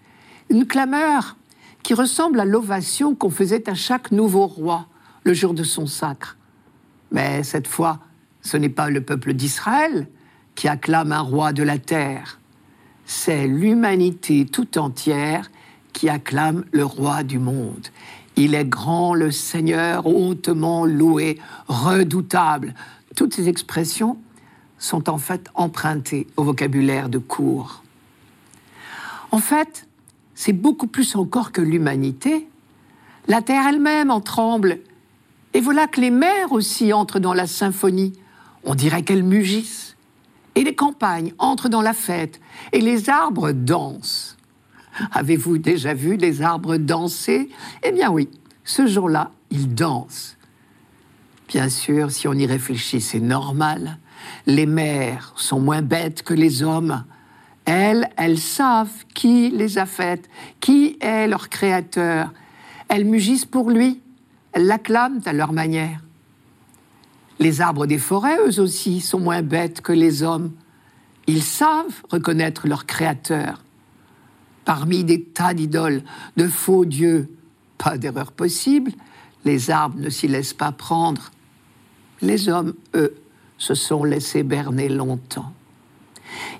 Une 0.49 0.65
clameur 0.65 1.37
qui 1.83 1.95
ressemble 1.95 2.39
à 2.39 2.45
l'ovation 2.45 3.17
qu'on 3.17 3.31
faisait 3.31 3.69
à 3.69 3.75
chaque 3.75 4.13
nouveau 4.13 4.47
roi 4.47 4.87
le 5.25 5.35
jour 5.35 5.53
de 5.53 5.65
son 5.65 5.89
sacre. 5.89 6.37
Mais 7.11 7.43
cette 7.43 7.67
fois, 7.67 7.99
ce 8.41 8.57
n'est 8.57 8.69
pas 8.69 8.89
le 8.89 9.01
peuple 9.01 9.33
d'Israël 9.33 10.07
qui 10.55 10.69
acclame 10.69 11.11
un 11.11 11.23
roi 11.23 11.53
de 11.53 11.65
la 11.65 11.79
terre, 11.79 12.39
c'est 13.07 13.47
l'humanité 13.47 14.45
tout 14.45 14.79
entière 14.79 15.51
qui 15.93 16.09
acclame 16.09 16.65
le 16.73 16.85
roi 16.85 17.23
du 17.23 17.39
monde. 17.39 17.89
Il 18.35 18.55
est 18.55 18.67
grand 18.67 19.15
le 19.15 19.31
Seigneur, 19.31 20.07
hautement 20.07 20.85
loué, 20.85 21.39
redoutable. 21.69 22.75
Toutes 23.15 23.33
ces 23.33 23.49
expressions 23.49 24.19
sont 24.79 25.09
en 25.09 25.17
fait 25.17 25.49
empruntées 25.55 26.27
au 26.37 26.45
vocabulaire 26.45 27.09
de 27.09 27.19
cour. 27.19 27.83
En 29.31 29.39
fait, 29.39 29.87
c'est 30.35 30.53
beaucoup 30.53 30.87
plus 30.87 31.17
encore 31.17 31.53
que 31.53 31.63
l'humanité. 31.63 32.47
La 33.27 33.41
terre 33.41 33.67
elle-même 33.67 34.11
en 34.11 34.21
tremble. 34.21 34.81
Et 35.55 35.61
voilà 35.61 35.87
que 35.87 36.01
les 36.01 36.11
mers 36.11 36.53
aussi 36.53 36.93
entrent 36.93 37.21
dans 37.21 37.33
la 37.33 37.47
symphonie. 37.47 38.13
On 38.65 38.75
dirait 38.75 39.03
qu'elles 39.03 39.23
mugissent. 39.23 39.96
Et 40.57 40.65
les 40.65 40.75
campagnes 40.75 41.33
entrent 41.39 41.69
dans 41.69 41.83
la 41.83 41.93
fête. 41.93 42.41
Et 42.73 42.81
les 42.81 43.09
arbres 43.09 43.53
dansent. 43.53 44.37
Avez-vous 45.13 45.59
déjà 45.59 45.95
vu 45.95 46.17
des 46.17 46.43
arbres 46.43 46.79
danser? 46.79 47.51
Eh 47.85 47.93
bien 47.93 48.11
oui, 48.11 48.29
ce 48.65 48.87
jour-là, 48.87 49.31
ils 49.51 49.75
dansent. 49.75 50.37
Bien 51.49 51.69
sûr, 51.69 52.11
si 52.11 52.27
on 52.27 52.33
y 52.33 52.47
réfléchit, 52.47 53.01
c'est 53.01 53.21
normal. 53.21 53.99
Les 54.47 54.67
mères 54.67 55.33
sont 55.37 55.61
moins 55.61 55.83
bêtes 55.83 56.23
que 56.23 56.35
les 56.35 56.63
hommes. 56.63 57.05
Elles, 57.67 58.09
elles 58.17 58.39
savent 58.39 59.05
qui 59.15 59.51
les 59.51 59.79
a 59.79 59.87
faites, 59.87 60.29
qui 60.61 60.97
est 61.01 61.29
leur 61.29 61.49
créateur. 61.49 62.33
Elles 62.89 63.05
mugissent 63.05 63.45
pour 63.45 63.71
lui, 63.71 64.01
elles 64.53 64.67
l'acclament 64.67 65.21
à 65.27 65.33
leur 65.33 65.53
manière. 65.53 66.06
Les 67.39 67.61
arbres 67.61 67.87
des 67.87 67.99
forêts, 67.99 68.39
eux 68.47 68.61
aussi, 68.61 69.01
sont 69.01 69.21
moins 69.21 69.43
bêtes 69.43 69.81
que 69.81 69.93
les 69.93 70.23
hommes. 70.23 70.53
Ils 71.27 71.43
savent 71.43 72.03
reconnaître 72.11 72.67
leur 72.67 72.87
créateur. 72.87 73.63
Parmi 74.65 75.05
des 75.05 75.23
tas 75.23 75.55
d'idoles, 75.55 76.03
de 76.37 76.49
faux 76.49 76.85
dieux, 76.85 77.29
pas 77.79 77.99
d'erreur 77.99 78.33
possible, 78.33 78.93
les 79.45 79.71
arbres 79.71 79.99
ne 79.99 80.11
s'y 80.11 80.29
laissent 80.29 80.55
pas 80.55 80.73
prendre. 80.73 81.31
Les 82.21 82.49
hommes, 82.49 82.75
eux, 82.95 83.15
se 83.59 83.75
sont 83.75 84.05
laissés 84.05 84.43
berner 84.43 84.89
longtemps. 84.89 85.53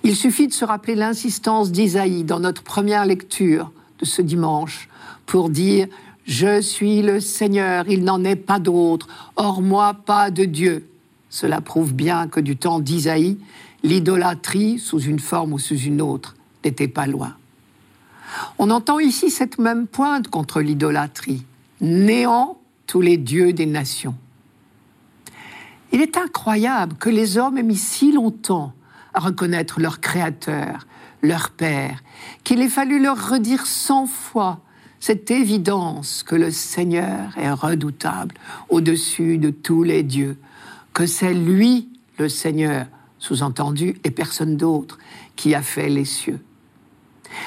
Il 0.03 0.15
suffit 0.15 0.47
de 0.47 0.53
se 0.53 0.65
rappeler 0.65 0.95
l'insistance 0.95 1.73
d'Isaïe 1.73 2.25
dans 2.25 2.41
notre 2.41 2.63
première 2.63 3.05
lecture 3.05 3.73
de 3.99 4.05
ce 4.05 4.23
dimanche 4.23 4.89
pour 5.27 5.51
dire 5.51 5.89
Je 6.27 6.61
suis 6.61 7.03
le 7.03 7.21
Seigneur, 7.21 7.89
il 7.89 8.03
n'en 8.03 8.25
est 8.25 8.35
pas 8.37 8.59
d'autre, 8.59 9.07
hors 9.37 9.63
moi 9.63 9.95
pas 9.95 10.33
de 10.33 10.45
Dieu. 10.45 10.91
Cela 11.31 11.61
prouve 11.61 11.95
bien 11.95 12.27
que 12.27 12.41
du 12.41 12.57
temps 12.57 12.81
d'Isaïe, 12.81 13.39
l'idolâtrie, 13.85 14.81
sous 14.81 14.99
une 14.99 15.21
forme 15.21 15.53
ou 15.53 15.61
sous 15.61 15.79
une 15.79 16.03
autre, 16.03 16.35
n'était 16.65 16.89
pas 16.89 17.07
loin. 17.07 17.37
On 18.59 18.71
entend 18.71 18.99
ici 18.99 19.31
cette 19.31 19.59
même 19.59 19.87
pointe 19.87 20.27
contre 20.27 20.61
l'idolâtrie. 20.61 21.45
Néant 21.81 22.59
tous 22.89 23.01
les 23.01 23.19
dieux 23.19 23.53
des 23.53 23.67
nations. 23.67 24.17
Il 25.93 26.01
est 26.03 26.17
incroyable 26.17 26.97
que 26.97 27.11
les 27.11 27.39
hommes 27.39 27.59
aient 27.59 27.63
mis 27.63 27.77
si 27.77 28.11
longtemps 28.11 28.73
à 29.15 29.21
reconnaître 29.21 29.81
leur 29.81 30.01
Créateur, 30.01 30.87
leur 31.23 31.51
Père, 31.51 32.03
qu'il 32.43 32.61
ait 32.61 32.69
fallu 32.69 33.01
leur 33.01 33.31
redire 33.31 33.67
cent 33.67 34.07
fois 34.07 34.61
cette 35.07 35.31
évidence 35.31 36.25
que 36.25 36.35
le 36.35 36.51
Seigneur 36.51 37.39
est 37.39 37.53
redoutable 37.53 38.35
au-dessus 38.69 39.39
de 39.39 39.51
tous 39.51 39.85
les 39.85 40.03
dieux, 40.03 40.37
que 40.95 41.07
c'est 41.07 41.33
lui, 41.33 41.89
le 42.19 42.29
Seigneur, 42.29 42.87
sous-entendu, 43.21 44.01
et 44.03 44.11
personne 44.11 44.57
d'autre, 44.57 44.99
qui 45.37 45.55
a 45.55 45.63
fait 45.63 45.89
les 45.89 46.05
cieux. 46.05 46.41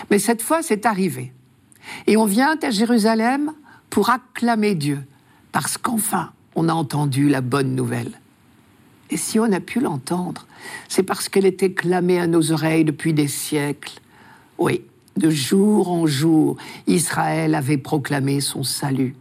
Mais 0.10 0.20
cette 0.20 0.42
fois, 0.42 0.62
c'est 0.64 0.86
arrivé. 0.86 1.34
Et 2.08 2.16
on 2.16 2.24
vient 2.24 2.58
à 2.64 2.70
Jérusalem 2.70 3.52
pour 3.90 4.10
acclamer 4.10 4.74
Dieu, 4.74 5.04
parce 5.52 5.78
qu'enfin, 5.78 6.32
on 6.56 6.70
a 6.70 6.74
entendu 6.74 7.28
la 7.28 7.42
bonne 7.42 7.76
nouvelle. 7.76 8.22
Et 9.10 9.18
si 9.18 9.38
on 9.38 9.52
a 9.52 9.60
pu 9.60 9.82
l'entendre, 9.82 10.48
c'est 10.88 11.04
parce 11.04 11.28
qu'elle 11.28 11.46
était 11.46 11.74
clamée 11.74 12.22
à 12.22 12.28
nos 12.28 12.54
oreilles 12.54 12.86
depuis 12.86 13.14
des 13.14 13.28
siècles. 13.28 14.00
Oui, 14.58 14.86
de 15.20 15.30
jour 15.30 15.92
en 15.92 16.08
jour, 16.08 16.56
Israël 16.88 17.54
avait 17.54 17.78
proclamé 17.78 18.40
son 18.40 18.64
salut. 18.64 19.16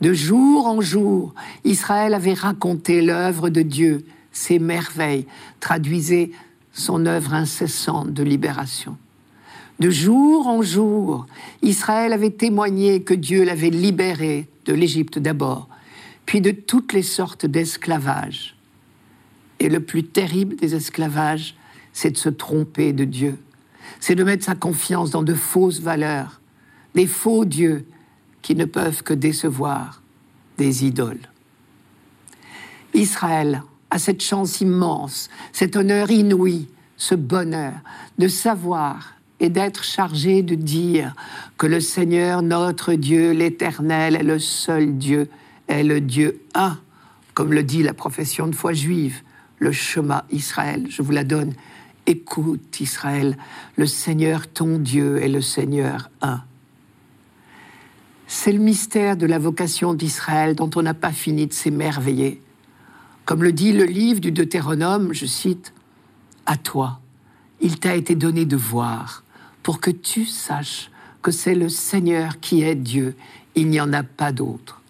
De 0.00 0.12
jour 0.12 0.66
en 0.66 0.80
jour, 0.80 1.34
Israël 1.64 2.14
avait 2.14 2.34
raconté 2.34 3.02
l'œuvre 3.02 3.48
de 3.48 3.62
Dieu, 3.62 4.04
ses 4.30 4.58
merveilles, 4.58 5.26
traduisait 5.58 6.30
son 6.72 7.06
œuvre 7.06 7.34
incessante 7.34 8.12
de 8.12 8.22
libération. 8.22 8.96
De 9.80 9.90
jour 9.90 10.46
en 10.46 10.62
jour, 10.62 11.26
Israël 11.62 12.12
avait 12.12 12.30
témoigné 12.30 13.02
que 13.02 13.14
Dieu 13.14 13.44
l'avait 13.44 13.70
libéré 13.70 14.48
de 14.66 14.74
l'Égypte 14.74 15.18
d'abord, 15.18 15.68
puis 16.26 16.40
de 16.40 16.50
toutes 16.50 16.92
les 16.92 17.02
sortes 17.02 17.46
d'esclavage. 17.46 18.54
Et 19.60 19.68
le 19.68 19.80
plus 19.80 20.04
terrible 20.04 20.56
des 20.56 20.74
esclavages, 20.74 21.56
c'est 21.92 22.10
de 22.10 22.16
se 22.16 22.28
tromper 22.28 22.92
de 22.92 23.04
Dieu. 23.04 23.38
C'est 24.00 24.14
de 24.14 24.24
mettre 24.24 24.44
sa 24.44 24.54
confiance 24.54 25.10
dans 25.10 25.22
de 25.22 25.34
fausses 25.34 25.80
valeurs, 25.80 26.40
des 26.94 27.06
faux 27.06 27.44
dieux 27.44 27.86
qui 28.42 28.54
ne 28.54 28.64
peuvent 28.64 29.02
que 29.02 29.14
décevoir, 29.14 30.02
des 30.56 30.84
idoles. 30.84 31.28
Israël 32.94 33.62
a 33.90 33.98
cette 33.98 34.22
chance 34.22 34.60
immense, 34.60 35.30
cet 35.52 35.76
honneur 35.76 36.10
inouï, 36.10 36.68
ce 36.96 37.14
bonheur 37.14 37.74
de 38.18 38.28
savoir 38.28 39.14
et 39.40 39.48
d'être 39.48 39.84
chargé 39.84 40.42
de 40.42 40.54
dire 40.54 41.14
que 41.56 41.66
le 41.66 41.80
Seigneur, 41.80 42.42
notre 42.42 42.94
Dieu, 42.94 43.32
l'Éternel, 43.32 44.16
est 44.16 44.24
le 44.24 44.38
seul 44.38 44.98
Dieu, 44.98 45.28
est 45.68 45.84
le 45.84 46.00
Dieu 46.00 46.40
un, 46.54 46.78
comme 47.34 47.52
le 47.52 47.62
dit 47.62 47.82
la 47.82 47.94
profession 47.94 48.48
de 48.48 48.54
foi 48.54 48.72
juive 48.72 49.22
le 49.58 49.72
chemin 49.72 50.22
Israël. 50.30 50.86
Je 50.88 51.02
vous 51.02 51.12
la 51.12 51.24
donne. 51.24 51.54
Écoute 52.08 52.80
Israël, 52.80 53.36
le 53.76 53.84
Seigneur 53.84 54.48
ton 54.48 54.78
Dieu 54.78 55.22
est 55.22 55.28
le 55.28 55.42
Seigneur 55.42 56.08
un. 56.22 56.40
C'est 58.26 58.50
le 58.50 58.60
mystère 58.60 59.18
de 59.18 59.26
la 59.26 59.38
vocation 59.38 59.92
d'Israël 59.92 60.54
dont 60.54 60.70
on 60.74 60.80
n'a 60.80 60.94
pas 60.94 61.12
fini 61.12 61.46
de 61.46 61.52
s'émerveiller. 61.52 62.40
Comme 63.26 63.42
le 63.42 63.52
dit 63.52 63.74
le 63.74 63.84
livre 63.84 64.20
du 64.20 64.32
Deutéronome, 64.32 65.12
je 65.12 65.26
cite, 65.26 65.74
À 66.46 66.56
toi, 66.56 66.98
il 67.60 67.78
t'a 67.78 67.94
été 67.94 68.14
donné 68.14 68.46
de 68.46 68.56
voir, 68.56 69.22
pour 69.62 69.78
que 69.78 69.90
tu 69.90 70.24
saches 70.24 70.90
que 71.20 71.30
c'est 71.30 71.54
le 71.54 71.68
Seigneur 71.68 72.40
qui 72.40 72.62
est 72.62 72.74
Dieu, 72.74 73.16
il 73.54 73.68
n'y 73.68 73.82
en 73.82 73.92
a 73.92 74.02
pas 74.02 74.32
d'autre. 74.32 74.80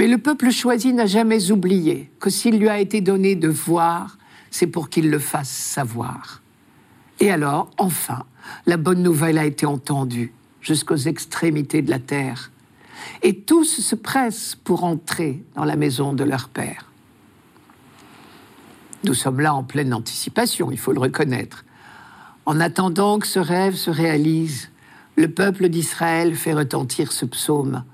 Mais 0.00 0.08
le 0.08 0.18
peuple 0.18 0.50
choisi 0.50 0.92
n'a 0.92 1.06
jamais 1.06 1.52
oublié 1.52 2.10
que 2.18 2.28
s'il 2.28 2.58
lui 2.58 2.68
a 2.68 2.80
été 2.80 3.00
donné 3.00 3.36
de 3.36 3.48
voir, 3.48 4.16
c'est 4.50 4.66
pour 4.66 4.88
qu'il 4.88 5.10
le 5.10 5.18
fasse 5.18 5.50
savoir. 5.50 6.42
Et 7.20 7.30
alors, 7.30 7.70
enfin, 7.78 8.24
la 8.66 8.76
bonne 8.76 9.02
nouvelle 9.02 9.38
a 9.38 9.44
été 9.44 9.66
entendue 9.66 10.32
jusqu'aux 10.60 10.96
extrémités 10.96 11.82
de 11.82 11.90
la 11.90 11.98
terre. 11.98 12.50
Et 13.22 13.40
tous 13.40 13.80
se 13.80 13.94
pressent 13.94 14.56
pour 14.62 14.84
entrer 14.84 15.42
dans 15.54 15.64
la 15.64 15.76
maison 15.76 16.12
de 16.12 16.24
leur 16.24 16.48
Père. 16.48 16.86
Nous 19.04 19.14
sommes 19.14 19.40
là 19.40 19.54
en 19.54 19.62
pleine 19.62 19.94
anticipation, 19.94 20.70
il 20.70 20.78
faut 20.78 20.92
le 20.92 21.00
reconnaître. 21.00 21.64
En 22.44 22.60
attendant 22.60 23.18
que 23.18 23.26
ce 23.26 23.38
rêve 23.38 23.74
se 23.74 23.90
réalise, 23.90 24.70
le 25.16 25.28
peuple 25.28 25.68
d'Israël 25.68 26.34
fait 26.34 26.52
retentir 26.52 27.12
ce 27.12 27.24
psaume 27.24 27.84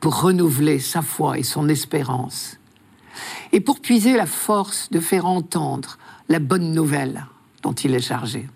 pour 0.00 0.22
renouveler 0.22 0.78
sa 0.78 1.00
foi 1.00 1.38
et 1.38 1.42
son 1.42 1.68
espérance. 1.68 2.58
Et 3.52 3.60
pour 3.60 3.80
puiser 3.80 4.16
la 4.16 4.26
force 4.26 4.88
de 4.90 5.00
faire 5.00 5.26
entendre 5.26 5.98
la 6.28 6.38
bonne 6.38 6.72
nouvelle 6.72 7.26
dont 7.62 7.72
il 7.72 7.94
est 7.94 8.00
chargé. 8.00 8.46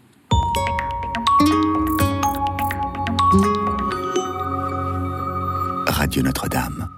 Radio 5.86 6.22
Notre-Dame. 6.22 6.88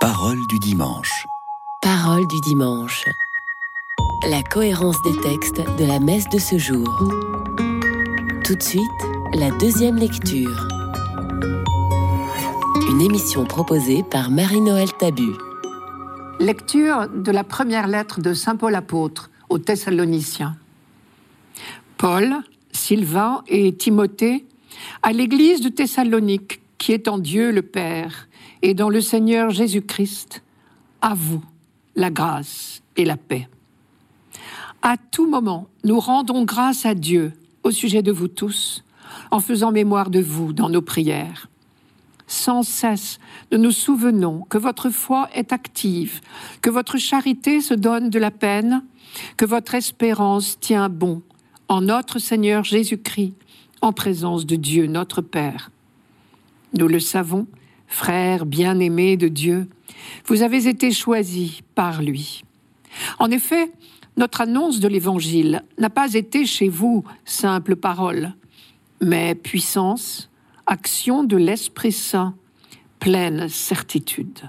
Parole 0.00 0.38
du 0.48 0.58
dimanche. 0.58 1.26
Parole 1.82 2.26
du 2.26 2.40
dimanche. 2.42 3.04
La 4.28 4.42
cohérence 4.42 5.00
des 5.02 5.18
textes 5.20 5.62
de 5.78 5.84
la 5.84 5.98
messe 5.98 6.28
de 6.28 6.38
ce 6.38 6.58
jour. 6.58 6.86
Tout 8.44 8.54
de 8.54 8.62
suite, 8.62 8.82
la 9.34 9.50
deuxième 9.50 9.96
lecture. 9.96 10.68
Une 12.88 13.00
émission 13.00 13.44
proposée 13.44 14.02
par 14.02 14.30
Marie-Noël 14.30 14.92
Tabu. 14.98 15.32
Lecture 16.38 17.08
de 17.08 17.32
la 17.32 17.44
première 17.44 17.86
lettre 17.86 18.20
de 18.20 18.34
Saint 18.34 18.56
Paul 18.56 18.74
apôtre 18.74 19.30
aux 19.48 19.58
Thessaloniciens. 19.58 20.56
Paul, 21.96 22.36
Sylvain 22.72 23.42
et 23.48 23.74
Timothée 23.74 24.44
à 25.02 25.12
l'église 25.12 25.62
de 25.62 25.70
Thessalonique 25.70 26.60
qui 26.76 26.92
est 26.92 27.08
en 27.08 27.16
Dieu 27.16 27.52
le 27.52 27.62
Père 27.62 28.28
et 28.60 28.74
dans 28.74 28.90
le 28.90 29.00
Seigneur 29.00 29.48
Jésus-Christ, 29.48 30.42
à 31.00 31.14
vous 31.14 31.42
la 31.94 32.10
grâce 32.10 32.82
et 32.96 33.06
la 33.06 33.16
paix. 33.16 33.48
À 34.82 34.98
tout 34.98 35.28
moment, 35.28 35.68
nous 35.84 35.98
rendons 35.98 36.44
grâce 36.44 36.84
à 36.84 36.94
Dieu 36.94 37.32
au 37.62 37.70
sujet 37.70 38.02
de 38.02 38.12
vous 38.12 38.28
tous, 38.28 38.84
en 39.30 39.40
faisant 39.40 39.72
mémoire 39.72 40.10
de 40.10 40.20
vous 40.20 40.52
dans 40.52 40.68
nos 40.68 40.82
prières. 40.82 41.48
Sans 42.26 42.62
cesse, 42.62 43.18
nous 43.52 43.58
nous 43.58 43.70
souvenons 43.70 44.42
que 44.48 44.58
votre 44.58 44.90
foi 44.90 45.28
est 45.34 45.52
active, 45.52 46.20
que 46.60 46.70
votre 46.70 46.98
charité 46.98 47.60
se 47.60 47.74
donne 47.74 48.10
de 48.10 48.18
la 48.18 48.30
peine, 48.30 48.82
que 49.36 49.44
votre 49.44 49.74
espérance 49.74 50.58
tient 50.58 50.88
bon 50.88 51.22
en 51.68 51.82
notre 51.82 52.18
Seigneur 52.18 52.64
Jésus-Christ, 52.64 53.34
en 53.80 53.92
présence 53.92 54.46
de 54.46 54.56
Dieu 54.56 54.86
notre 54.86 55.20
Père. 55.20 55.70
Nous 56.76 56.88
le 56.88 57.00
savons, 57.00 57.46
frères 57.86 58.46
bien-aimés 58.46 59.16
de 59.16 59.28
Dieu, 59.28 59.68
vous 60.26 60.42
avez 60.42 60.68
été 60.68 60.90
choisis 60.90 61.60
par 61.74 62.02
lui. 62.02 62.42
En 63.18 63.30
effet, 63.30 63.70
notre 64.16 64.40
annonce 64.40 64.80
de 64.80 64.88
l'Évangile 64.88 65.62
n'a 65.78 65.90
pas 65.90 66.14
été 66.14 66.46
chez 66.46 66.68
vous 66.68 67.04
simple 67.24 67.76
parole, 67.76 68.34
mais 69.00 69.34
puissance, 69.34 70.30
action 70.66 71.22
de 71.22 71.36
l'Esprit 71.36 71.92
Saint, 71.92 72.34
pleine 72.98 73.48
certitude. 73.48 74.40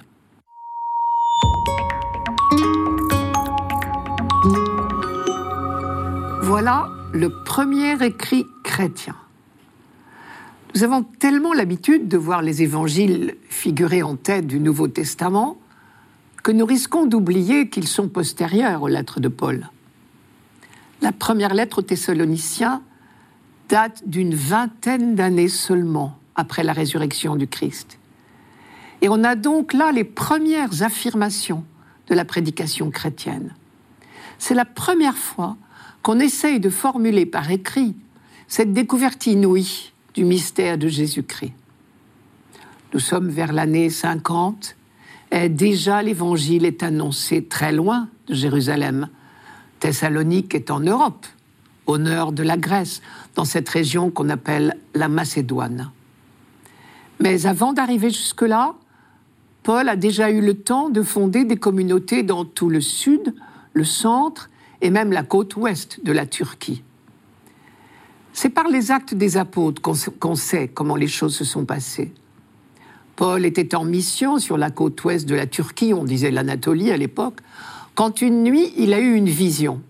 Voilà 6.42 6.90
le 7.14 7.30
premier 7.44 8.04
écrit 8.04 8.46
chrétien. 8.64 9.16
Nous 10.74 10.84
avons 10.84 11.04
tellement 11.04 11.54
l'habitude 11.54 12.08
de 12.08 12.18
voir 12.18 12.42
les 12.42 12.64
évangiles 12.64 13.36
figurer 13.50 14.02
en 14.02 14.16
tête 14.16 14.48
du 14.48 14.60
Nouveau 14.60 14.88
Testament 14.88 15.58
que 16.44 16.52
nous 16.52 16.66
risquons 16.66 17.06
d'oublier 17.06 17.70
qu'ils 17.70 17.88
sont 17.88 18.10
postérieurs 18.10 18.82
aux 18.82 18.88
lettres 18.88 19.20
de 19.20 19.28
Paul. 19.28 19.70
La 21.02 21.12
première 21.12 21.54
lettre 21.54 21.80
aux 21.80 21.84
Thessaloniciens 21.84 22.82
date 23.70 24.04
d'une 24.08 24.36
vingtaine 24.36 25.16
d'années 25.16 25.50
seulement 25.50 26.18
après 26.36 26.64
la 26.64 26.74
résurrection 26.74 27.36
du 27.36 27.48
Christ. 27.48 27.98
Et 29.02 29.10
on 29.10 29.24
a 29.24 29.36
donc 29.36 29.74
là 29.74 29.92
les 29.92 30.04
premières 30.04 30.84
affirmations 30.84 31.64
de 32.08 32.16
la 32.16 32.26
prédication 32.26 32.90
chrétienne. 32.90 33.54
C'est 34.40 34.54
la 34.54 34.66
première 34.66 35.18
fois 35.18 35.58
qu'on 36.02 36.20
essaye 36.20 36.60
de 36.60 36.70
formuler 36.70 37.26
par 37.26 37.52
écrit 37.52 37.96
cette 38.48 38.74
découverte 38.74 39.28
inouïe 39.28 39.92
du 40.14 40.24
mystère 40.24 40.78
de 40.78 40.88
Jésus-Christ. 40.88 41.54
Nous 42.94 43.00
sommes 43.00 43.30
vers 43.30 43.52
l'année 43.52 43.90
50 43.90 44.76
et 45.32 45.50
déjà 45.50 46.02
l'évangile 46.02 46.66
est 46.66 46.84
annoncé 46.84 47.44
très 47.44 47.72
loin 47.72 48.08
de 48.28 48.34
Jérusalem. 48.34 49.10
Thessalonique 49.80 50.56
est 50.56 50.72
en 50.72 50.80
Europe, 50.80 51.28
au 51.88 51.98
nord 51.98 52.34
de 52.34 52.44
la 52.44 52.58
Grèce, 52.58 53.02
dans 53.36 53.46
cette 53.46 53.70
région 53.70 54.12
qu'on 54.12 54.30
appelle 54.30 54.78
la 54.94 55.08
Macédoine. 55.08 55.92
Mais 57.20 57.46
avant 57.46 57.74
d'arriver 57.74 58.10
jusque-là, 58.10 58.76
Paul 59.64 59.90
a 59.90 59.96
déjà 59.96 60.30
eu 60.30 60.42
le 60.42 60.54
temps 60.54 60.90
de 60.90 61.02
fonder 61.02 61.44
des 61.44 61.58
communautés 61.58 62.24
dans 62.24 62.46
tout 62.46 62.70
le 62.70 62.82
sud, 62.82 63.34
le 63.74 63.84
centre 63.84 64.50
et 64.82 64.90
même 64.90 65.12
la 65.12 65.24
côte 65.24 65.56
ouest 65.56 66.04
de 66.04 66.12
la 66.12 66.26
Turquie. 66.26 66.84
C'est 68.34 68.50
par 68.50 68.68
les 68.68 68.92
actes 68.92 69.16
des 69.16 69.36
apôtres 69.36 69.82
qu'on 69.82 70.36
sait 70.36 70.68
comment 70.68 70.96
les 70.96 71.08
choses 71.08 71.36
se 71.36 71.44
sont 71.44 71.66
passées. 71.66 72.14
Paul 73.16 73.46
était 73.46 73.74
en 73.74 73.84
mission 73.84 74.38
sur 74.38 74.58
la 74.58 74.70
côte 74.70 75.04
ouest 75.04 75.28
de 75.28 75.34
la 75.34 75.48
Turquie, 75.48 75.94
on 75.94 76.04
disait 76.04 76.30
l'Anatolie 76.30 76.92
à 76.92 76.98
l'époque, 76.98 77.40
quand 77.96 78.22
une 78.22 78.44
nuit 78.44 78.72
il 78.78 78.94
a 78.94 79.00
eu 79.00 79.16
une 79.16 79.28
vision. 79.28 79.82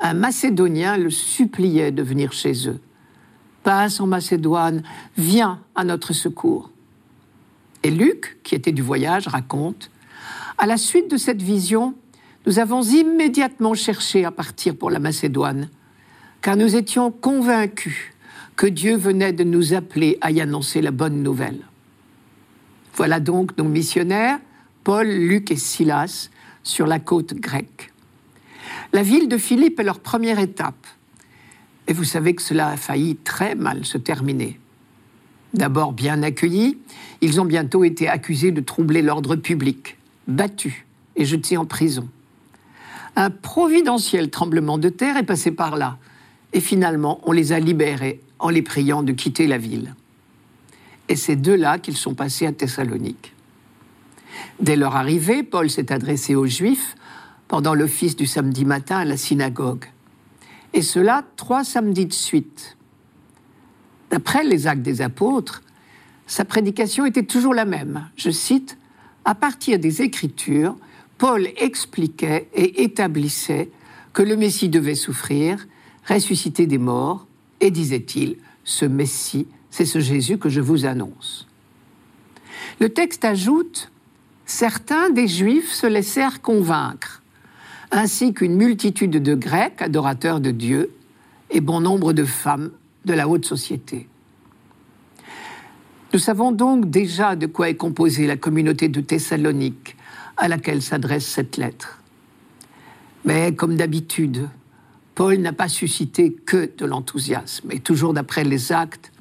Un 0.00 0.14
Macédonien 0.14 0.96
le 0.96 1.10
suppliait 1.10 1.92
de 1.92 2.02
venir 2.02 2.32
chez 2.32 2.68
eux. 2.68 2.80
Passe 3.62 4.00
en 4.00 4.06
Macédoine, 4.06 4.82
viens 5.16 5.60
à 5.74 5.84
notre 5.84 6.12
secours. 6.12 6.70
Et 7.82 7.90
Luc, 7.90 8.38
qui 8.42 8.54
était 8.54 8.72
du 8.72 8.82
voyage, 8.82 9.26
raconte, 9.26 9.90
à 10.58 10.66
la 10.66 10.76
suite 10.76 11.10
de 11.10 11.16
cette 11.16 11.42
vision, 11.42 11.94
nous 12.46 12.58
avons 12.58 12.82
immédiatement 12.82 13.74
cherché 13.74 14.24
à 14.24 14.30
partir 14.30 14.76
pour 14.76 14.90
la 14.90 14.98
Macédoine 14.98 15.68
car 16.46 16.56
nous 16.56 16.76
étions 16.76 17.10
convaincus 17.10 18.12
que 18.54 18.68
Dieu 18.68 18.96
venait 18.96 19.32
de 19.32 19.42
nous 19.42 19.74
appeler 19.74 20.16
à 20.20 20.30
y 20.30 20.40
annoncer 20.40 20.80
la 20.80 20.92
bonne 20.92 21.20
nouvelle. 21.20 21.58
Voilà 22.94 23.18
donc 23.18 23.58
nos 23.58 23.64
missionnaires, 23.64 24.38
Paul, 24.84 25.08
Luc 25.08 25.50
et 25.50 25.56
Silas, 25.56 26.30
sur 26.62 26.86
la 26.86 27.00
côte 27.00 27.34
grecque. 27.34 27.92
La 28.92 29.02
ville 29.02 29.28
de 29.28 29.38
Philippe 29.38 29.80
est 29.80 29.84
leur 29.84 30.00
première 30.00 30.38
étape. 30.38 30.86
Et 31.86 31.92
vous 31.92 32.04
savez 32.04 32.34
que 32.34 32.42
cela 32.42 32.68
a 32.68 32.76
failli 32.76 33.16
très 33.16 33.54
mal 33.54 33.84
se 33.84 33.98
terminer. 33.98 34.58
D'abord 35.54 35.92
bien 35.92 36.22
accueillis, 36.22 36.78
ils 37.20 37.40
ont 37.40 37.44
bientôt 37.44 37.84
été 37.84 38.08
accusés 38.08 38.50
de 38.50 38.60
troubler 38.60 39.02
l'ordre 39.02 39.36
public, 39.36 39.96
battus 40.26 40.84
et 41.14 41.24
jetés 41.24 41.56
en 41.56 41.64
prison. 41.64 42.08
Un 43.14 43.30
providentiel 43.30 44.30
tremblement 44.30 44.78
de 44.78 44.88
terre 44.88 45.16
est 45.16 45.22
passé 45.22 45.50
par 45.50 45.76
là, 45.76 45.96
et 46.52 46.60
finalement, 46.60 47.20
on 47.24 47.32
les 47.32 47.52
a 47.52 47.60
libérés 47.60 48.20
en 48.38 48.50
les 48.50 48.62
priant 48.62 49.02
de 49.02 49.12
quitter 49.12 49.46
la 49.46 49.58
ville. 49.58 49.94
Et 51.08 51.16
c'est 51.16 51.36
de 51.36 51.52
là 51.52 51.78
qu'ils 51.78 51.96
sont 51.96 52.14
passés 52.14 52.46
à 52.46 52.52
Thessalonique. 52.52 53.32
Dès 54.60 54.76
leur 54.76 54.96
arrivée, 54.96 55.42
Paul 55.42 55.70
s'est 55.70 55.92
adressé 55.92 56.34
aux 56.34 56.46
Juifs 56.46 56.96
pendant 57.48 57.74
l'office 57.74 58.16
du 58.16 58.26
samedi 58.26 58.64
matin 58.64 58.98
à 58.98 59.04
la 59.04 59.16
synagogue. 59.16 59.84
Et 60.72 60.82
cela 60.82 61.24
trois 61.36 61.64
samedis 61.64 62.06
de 62.06 62.12
suite. 62.12 62.76
D'après 64.10 64.44
les 64.44 64.66
actes 64.66 64.82
des 64.82 65.00
apôtres, 65.00 65.62
sa 66.26 66.44
prédication 66.44 67.06
était 67.06 67.22
toujours 67.22 67.54
la 67.54 67.64
même. 67.64 68.08
Je 68.16 68.30
cite, 68.30 68.78
À 69.24 69.34
partir 69.34 69.78
des 69.78 70.02
Écritures, 70.02 70.76
Paul 71.18 71.48
expliquait 71.56 72.48
et 72.54 72.82
établissait 72.82 73.70
que 74.12 74.22
le 74.22 74.36
Messie 74.36 74.68
devait 74.68 74.94
souffrir 74.94 75.66
ressuscité 76.06 76.66
des 76.66 76.78
morts, 76.78 77.26
et 77.60 77.70
disait-il, 77.70 78.36
ce 78.64 78.84
Messie, 78.84 79.46
c'est 79.70 79.84
ce 79.84 79.98
Jésus 79.98 80.38
que 80.38 80.48
je 80.48 80.60
vous 80.60 80.86
annonce. 80.86 81.46
Le 82.80 82.88
texte 82.88 83.24
ajoute, 83.24 83.90
certains 84.44 85.10
des 85.10 85.28
Juifs 85.28 85.72
se 85.72 85.86
laissèrent 85.86 86.42
convaincre, 86.42 87.22
ainsi 87.90 88.34
qu'une 88.34 88.56
multitude 88.56 89.22
de 89.22 89.34
Grecs 89.34 89.80
adorateurs 89.80 90.40
de 90.40 90.50
Dieu 90.50 90.90
et 91.50 91.60
bon 91.60 91.80
nombre 91.80 92.12
de 92.12 92.24
femmes 92.24 92.70
de 93.04 93.12
la 93.12 93.28
haute 93.28 93.44
société. 93.44 94.08
Nous 96.12 96.18
savons 96.18 96.52
donc 96.52 96.90
déjà 96.90 97.36
de 97.36 97.46
quoi 97.46 97.68
est 97.68 97.76
composée 97.76 98.26
la 98.26 98.36
communauté 98.36 98.88
de 98.88 99.00
Thessalonique 99.00 99.96
à 100.36 100.48
laquelle 100.48 100.82
s'adresse 100.82 101.26
cette 101.26 101.56
lettre. 101.56 102.00
Mais 103.24 103.54
comme 103.54 103.76
d'habitude, 103.76 104.48
Paul 105.14 105.38
n'a 105.38 105.52
pas 105.52 105.68
suscité 105.68 106.32
que 106.32 106.70
de 106.76 106.86
l'enthousiasme. 106.86 107.70
Et 107.72 107.80
toujours 107.80 108.14
d'après 108.14 108.44
les 108.44 108.72
actes, 108.72 109.12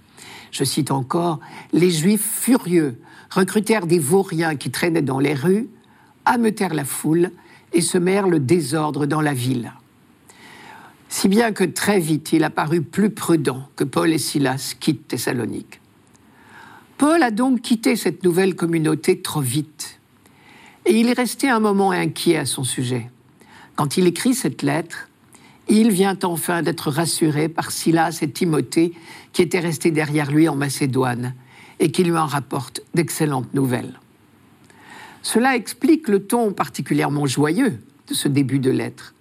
je 0.52 0.64
cite 0.64 0.92
encore, 0.92 1.40
les 1.74 1.90
Juifs 1.90 2.26
furieux 2.26 3.00
recrutèrent 3.30 3.88
des 3.88 4.00
vauriens 4.00 4.56
qui 4.56 4.72
traînaient 4.72 5.02
dans 5.02 5.20
les 5.20 5.34
rues, 5.34 5.68
ameutèrent 6.26 6.74
la 6.74 6.86
foule 6.86 7.32
et 7.76 7.82
semèrent 7.82 8.28
le 8.28 8.40
désordre 8.40 9.06
dans 9.06 9.22
la 9.22 9.34
ville. 9.34 9.74
Si 11.10 11.28
bien 11.28 11.52
que 11.52 11.64
très 11.64 12.00
vite 12.00 12.34
il 12.34 12.44
a 12.44 12.50
paru 12.50 12.82
plus 12.82 13.12
prudent 13.12 13.68
que 13.76 13.84
Paul 13.84 14.12
et 14.12 14.18
Silas 14.18 14.74
quittent 14.80 15.08
Thessalonique. 15.10 15.80
Paul 16.98 17.22
a 17.22 17.32
donc 17.32 17.62
quitté 17.62 17.96
cette 17.96 18.24
nouvelle 18.24 18.56
communauté 18.56 19.22
trop 19.22 19.42
vite. 19.42 20.00
Et 20.86 20.98
il 21.00 21.10
est 21.10 21.18
resté 21.18 21.50
un 21.50 21.60
moment 21.60 21.92
inquiet 21.92 22.38
à 22.38 22.46
son 22.46 22.64
sujet. 22.64 23.10
Quand 23.76 23.98
il 23.98 24.08
écrit 24.08 24.34
cette 24.34 24.62
lettre, 24.62 25.10
il 25.68 25.92
vient 25.92 26.18
enfin 26.24 26.62
d'être 26.62 26.90
rassuré 26.90 27.50
par 27.50 27.72
Silas 27.72 28.20
et 28.22 28.30
Timothée 28.30 28.94
qui 29.34 29.42
étaient 29.42 29.60
restés 29.60 29.92
derrière 29.92 30.32
lui 30.32 30.48
en 30.48 30.56
Macédoine 30.56 31.34
et 31.80 31.92
qui 31.92 32.04
lui 32.04 32.18
en 32.18 32.28
rapportent 32.28 32.82
d'excellentes 32.94 33.54
nouvelles. 33.54 34.00
Cela 35.26 35.56
explique 35.56 36.08
le 36.08 36.24
ton 36.24 36.54
particulièrement 36.54 37.26
joyeux 37.26 37.80
de 38.08 38.14
ce 38.14 38.28
début 38.28 38.60
de 38.60 38.70
lettre. 38.70 39.16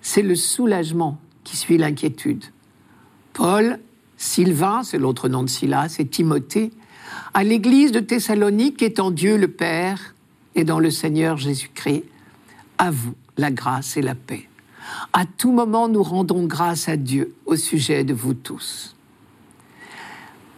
C'est 0.00 0.22
le 0.22 0.34
soulagement 0.34 1.20
qui 1.44 1.56
suit 1.56 1.78
l'inquiétude. 1.78 2.46
Paul, 3.34 3.78
Sylvain, 4.16 4.82
c'est 4.82 4.98
l'autre 4.98 5.28
nom 5.28 5.44
de 5.44 5.48
Silas, 5.48 5.94
et 6.00 6.08
Timothée, 6.08 6.72
à 7.34 7.44
l'église 7.44 7.92
de 7.92 8.00
Thessalonique 8.00 8.82
est 8.82 8.98
en 8.98 9.12
Dieu 9.12 9.36
le 9.36 9.46
Père 9.46 10.16
et 10.56 10.64
dans 10.64 10.80
le 10.80 10.90
Seigneur 10.90 11.36
Jésus-Christ, 11.36 12.02
à 12.76 12.90
vous 12.90 13.14
la 13.36 13.52
grâce 13.52 13.96
et 13.96 14.02
la 14.02 14.16
paix. 14.16 14.48
À 15.12 15.24
tout 15.24 15.52
moment, 15.52 15.88
nous 15.88 16.02
rendons 16.02 16.46
grâce 16.46 16.88
à 16.88 16.96
Dieu 16.96 17.32
au 17.46 17.54
sujet 17.54 18.02
de 18.02 18.12
vous 18.12 18.34
tous. 18.34 18.96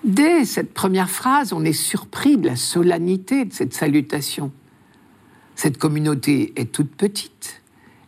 Dès 0.05 0.47
cette 0.47 0.73
première 0.73 1.11
phrase, 1.11 1.53
on 1.53 1.67
est 1.67 1.75
surpris 1.75 2.39
de 2.39 2.47
la 2.47 2.57
solennité 2.57 3.45
de 3.45 3.53
cette 3.53 3.75
salutation. 3.75 4.51
Cette 5.63 5.77
communauté 5.77 6.55
est 6.57 6.73
toute 6.73 6.91
petite 6.91 7.61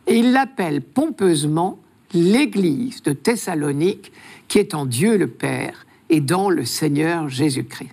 et 0.07 0.17
il 0.17 0.31
l'appelle 0.31 0.81
pompeusement 0.81 1.77
l'Église 2.11 3.03
de 3.03 3.13
Thessalonique 3.13 4.11
qui 4.47 4.57
est 4.57 4.73
en 4.73 4.87
Dieu 4.87 5.19
le 5.19 5.27
Père 5.27 5.85
et 6.09 6.19
dans 6.19 6.49
le 6.49 6.65
Seigneur 6.65 7.29
Jésus-Christ. 7.29 7.91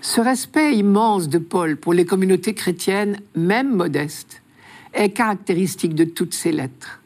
Ce 0.00 0.18
respect 0.22 0.76
immense 0.76 1.28
de 1.28 1.36
Paul 1.36 1.76
pour 1.76 1.92
les 1.92 2.06
communautés 2.06 2.54
chrétiennes, 2.54 3.20
même 3.36 3.76
modestes, 3.76 4.40
est 4.94 5.10
caractéristique 5.10 5.94
de 5.94 6.04
toutes 6.04 6.32
ses 6.32 6.52
lettres. 6.52 7.02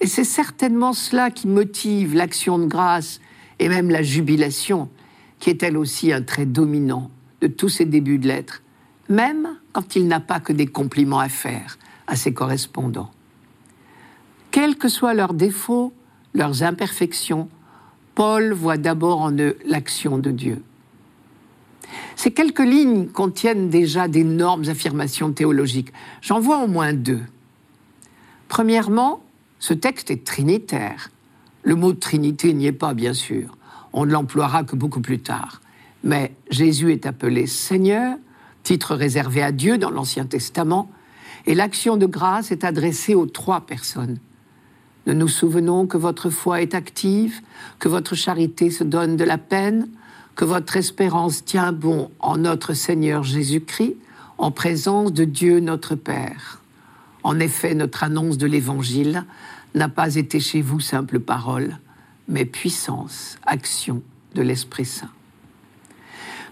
Et 0.00 0.06
c'est 0.06 0.24
certainement 0.24 0.92
cela 0.92 1.30
qui 1.30 1.48
motive 1.48 2.14
l'action 2.14 2.58
de 2.58 2.66
grâce 2.66 3.22
et 3.58 3.70
même 3.70 3.88
la 3.88 4.02
jubilation, 4.02 4.90
qui 5.38 5.48
est 5.48 5.62
elle 5.62 5.78
aussi 5.78 6.12
un 6.12 6.20
trait 6.20 6.44
dominant 6.44 7.10
de 7.40 7.46
tous 7.46 7.70
ses 7.70 7.86
débuts 7.86 8.18
de 8.18 8.28
lettres, 8.28 8.62
même 9.08 9.48
quand 9.72 9.96
il 9.96 10.08
n'a 10.08 10.20
pas 10.20 10.40
que 10.40 10.52
des 10.52 10.66
compliments 10.66 11.20
à 11.20 11.28
faire 11.28 11.78
à 12.06 12.16
ses 12.16 12.32
correspondants. 12.32 13.10
Quels 14.50 14.76
que 14.76 14.88
soient 14.88 15.14
leurs 15.14 15.34
défauts, 15.34 15.92
leurs 16.34 16.62
imperfections, 16.62 17.48
Paul 18.14 18.52
voit 18.52 18.76
d'abord 18.76 19.20
en 19.20 19.32
eux 19.38 19.56
l'action 19.64 20.18
de 20.18 20.30
Dieu. 20.30 20.62
Ces 22.16 22.30
quelques 22.30 22.60
lignes 22.60 23.08
contiennent 23.08 23.70
déjà 23.70 24.08
d'énormes 24.08 24.68
affirmations 24.68 25.32
théologiques. 25.32 25.92
J'en 26.20 26.40
vois 26.40 26.62
au 26.62 26.66
moins 26.66 26.92
deux. 26.92 27.22
Premièrement, 28.48 29.22
ce 29.58 29.74
texte 29.74 30.10
est 30.10 30.24
trinitaire. 30.24 31.10
Le 31.62 31.74
mot 31.74 31.92
Trinité 31.92 32.52
n'y 32.52 32.66
est 32.66 32.72
pas, 32.72 32.92
bien 32.92 33.14
sûr. 33.14 33.56
On 33.92 34.04
ne 34.04 34.10
l'emploiera 34.10 34.64
que 34.64 34.76
beaucoup 34.76 35.00
plus 35.00 35.20
tard. 35.20 35.60
Mais 36.04 36.34
Jésus 36.50 36.92
est 36.92 37.06
appelé 37.06 37.46
Seigneur, 37.46 38.16
titre 38.72 38.94
réservé 38.94 39.42
à 39.42 39.52
Dieu 39.52 39.76
dans 39.76 39.90
l'Ancien 39.90 40.24
Testament, 40.24 40.90
et 41.44 41.54
l'action 41.54 41.98
de 41.98 42.06
grâce 42.06 42.52
est 42.52 42.64
adressée 42.64 43.14
aux 43.14 43.26
trois 43.26 43.60
personnes. 43.66 44.16
Nous 45.06 45.12
nous 45.12 45.28
souvenons 45.28 45.86
que 45.86 45.98
votre 45.98 46.30
foi 46.30 46.62
est 46.62 46.74
active, 46.74 47.42
que 47.78 47.90
votre 47.90 48.14
charité 48.14 48.70
se 48.70 48.82
donne 48.82 49.18
de 49.18 49.24
la 49.24 49.36
peine, 49.36 49.88
que 50.36 50.46
votre 50.46 50.78
espérance 50.78 51.44
tient 51.44 51.70
bon 51.70 52.10
en 52.18 52.38
notre 52.38 52.72
Seigneur 52.72 53.24
Jésus-Christ, 53.24 53.96
en 54.38 54.50
présence 54.50 55.12
de 55.12 55.24
Dieu 55.26 55.60
notre 55.60 55.94
Père. 55.94 56.62
En 57.24 57.40
effet, 57.40 57.74
notre 57.74 58.04
annonce 58.04 58.38
de 58.38 58.46
l'Évangile 58.46 59.26
n'a 59.74 59.90
pas 59.90 60.14
été 60.14 60.40
chez 60.40 60.62
vous 60.62 60.80
simple 60.80 61.20
parole, 61.20 61.76
mais 62.26 62.46
puissance, 62.46 63.36
action 63.44 64.02
de 64.34 64.40
l'Esprit 64.40 64.86
Saint. 64.86 65.10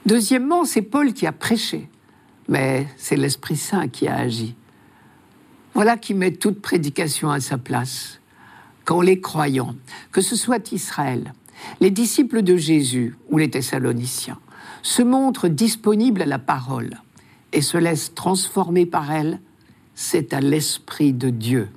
Deuxièmement, 0.05 0.67
c'est 0.67 0.83
Paul 0.83 1.15
qui 1.15 1.27
a 1.27 1.33
prêché, 1.33 1.89
mais 2.51 2.89
c'est 2.97 3.17
l'Esprit 3.17 3.57
Saint 3.57 3.89
qui 3.89 4.09
a 4.09 4.17
agi. 4.17 4.55
Voilà 5.73 5.97
qui 5.97 6.15
met 6.15 6.33
toute 6.33 6.61
prédication 6.61 7.31
à 7.31 7.41
sa 7.41 7.57
place. 7.57 8.21
Quand 8.85 9.01
les 9.01 9.21
croyants, 9.21 9.77
que 10.11 10.21
ce 10.21 10.35
soit 10.35 10.73
Israël, 10.73 11.33
les 11.81 11.91
disciples 11.91 12.43
de 12.43 12.57
Jésus 12.57 13.17
ou 13.29 13.39
les 13.39 13.49
Thessaloniciens 13.49 14.39
se 14.83 15.03
montrent 15.03 15.49
disponibles 15.49 16.23
à 16.23 16.27
la 16.27 16.41
parole 16.41 16.99
et 17.53 17.63
se 17.63 17.79
laissent 17.79 18.15
transformer 18.15 18.85
par 18.85 19.13
elle, 19.13 19.41
c'est 19.95 20.35
à 20.35 20.41
l'Esprit 20.41 21.13
de 21.13 21.31
Dieu 21.31 21.69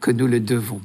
que 0.00 0.10
nous 0.10 0.26
le 0.26 0.40
devons. 0.40 0.80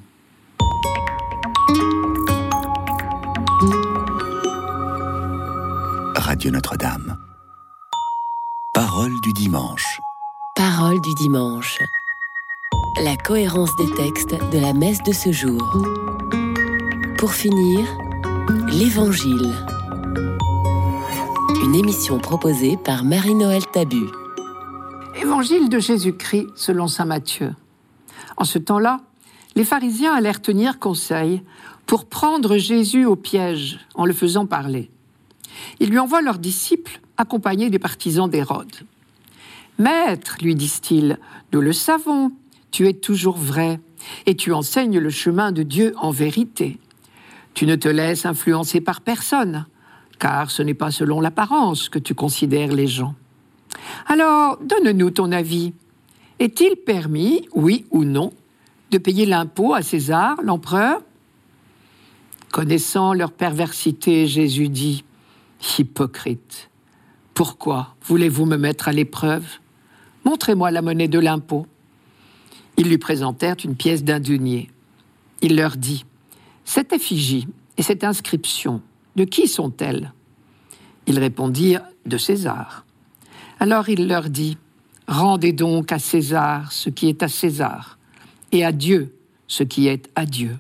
Radio 6.16 6.52
Notre-Dame. 6.52 7.29
Parole 9.00 9.22
du 9.22 9.32
dimanche. 9.32 10.02
Parole 10.58 11.00
du 11.00 11.14
dimanche. 11.14 11.80
La 13.02 13.16
cohérence 13.16 13.74
des 13.78 13.90
textes 13.94 14.36
de 14.52 14.60
la 14.60 14.74
messe 14.74 15.02
de 15.04 15.14
ce 15.14 15.32
jour. 15.32 15.62
Pour 17.18 17.32
finir, 17.32 17.88
L'Évangile. 18.68 19.54
Une 21.64 21.76
émission 21.76 22.20
proposée 22.20 22.76
par 22.76 23.06
Marie-Noël 23.06 23.66
Tabu. 23.72 24.04
Évangile 25.16 25.70
de 25.70 25.80
Jésus-Christ 25.80 26.48
selon 26.58 26.90
Saint 26.90 27.06
Matthieu. 27.06 27.56
En 28.36 28.44
ce 28.44 28.60
temps-là, 28.60 29.00
les 29.56 29.64
pharisiens 29.64 30.14
allèrent 30.14 30.42
tenir 30.42 30.78
conseil 30.78 31.42
pour 31.86 32.04
prendre 32.04 32.58
Jésus 32.58 33.06
au 33.06 33.16
piège 33.16 33.80
en 33.96 34.04
le 34.04 34.12
faisant 34.12 34.46
parler. 34.46 34.92
Ils 35.80 35.90
lui 35.90 36.00
envoient 36.00 36.22
leurs 36.22 36.40
disciples 36.40 37.00
accompagnés 37.20 37.70
des 37.70 37.78
partisans 37.78 38.30
d'Hérode. 38.30 38.74
Maître, 39.78 40.38
lui 40.42 40.56
disent-ils, 40.56 41.20
nous 41.54 41.62
le 41.62 41.74
savons, 41.74 42.32
tu 42.72 42.88
es 42.88 42.94
toujours 42.94 43.38
vrai, 43.38 43.80
et 44.26 44.36
tu 44.36 44.52
enseignes 44.54 44.98
le 44.98 45.10
chemin 45.10 45.52
de 45.52 45.64
Dieu 45.64 45.94
en 45.98 46.12
vérité. 46.12 46.80
Tu 47.54 47.66
ne 47.66 47.76
te 47.76 47.88
laisses 47.88 48.26
influencer 48.26 48.82
par 48.82 49.02
personne, 49.02 49.66
car 50.18 50.50
ce 50.50 50.64
n'est 50.64 50.74
pas 50.74 50.92
selon 50.92 51.22
l'apparence 51.22 51.90
que 51.90 52.00
tu 52.00 52.16
considères 52.16 52.72
les 52.72 52.88
gens. 52.88 53.16
Alors, 54.08 54.58
donne-nous 54.62 55.12
ton 55.12 55.32
avis. 55.32 55.74
Est-il 56.40 56.76
permis, 56.78 57.48
oui 57.54 57.86
ou 57.92 58.06
non, 58.06 58.32
de 58.92 58.98
payer 58.98 59.26
l'impôt 59.26 59.74
à 59.74 59.82
César, 59.82 60.38
l'empereur? 60.42 61.02
Connaissant 62.52 63.14
leur 63.14 63.32
perversité, 63.32 64.26
Jésus 64.26 64.70
dit, 64.70 65.04
Hypocrite, 65.78 66.69
pourquoi 67.40 67.96
voulez-vous 68.04 68.44
me 68.44 68.58
mettre 68.58 68.90
à 68.90 68.92
l'épreuve? 68.92 69.46
Montrez-moi 70.26 70.72
la 70.72 70.82
monnaie 70.82 71.08
de 71.08 71.20
l'impôt. 71.20 71.68
Ils 72.76 72.90
lui 72.90 72.98
présentèrent 72.98 73.56
une 73.64 73.78
pièce 73.78 74.04
d'un 74.04 74.20
denier. 74.20 74.70
Il 75.42 75.56
leur 75.56 75.78
dit, 75.78 76.04
cette 76.66 76.92
effigie 76.92 77.48
et 77.78 77.82
cette 77.82 78.04
inscription, 78.04 78.82
de 79.16 79.24
qui 79.24 79.48
sont-elles? 79.48 80.12
Ils 81.08 81.18
répondirent 81.18 81.86
De 82.06 82.18
César. 82.18 82.86
Alors 83.62 83.88
il 83.88 84.10
leur 84.10 84.30
dit 84.30 84.58
Rendez 85.08 85.54
donc 85.54 85.94
à 85.94 86.00
César 86.00 86.74
ce 86.74 86.90
qui 86.90 87.08
est 87.08 87.24
à 87.24 87.30
César, 87.30 87.98
et 88.52 88.66
à 88.66 88.74
Dieu 88.74 89.16
ce 89.48 89.64
qui 89.64 89.88
est 89.88 90.10
à 90.14 90.26
Dieu. 90.26 90.58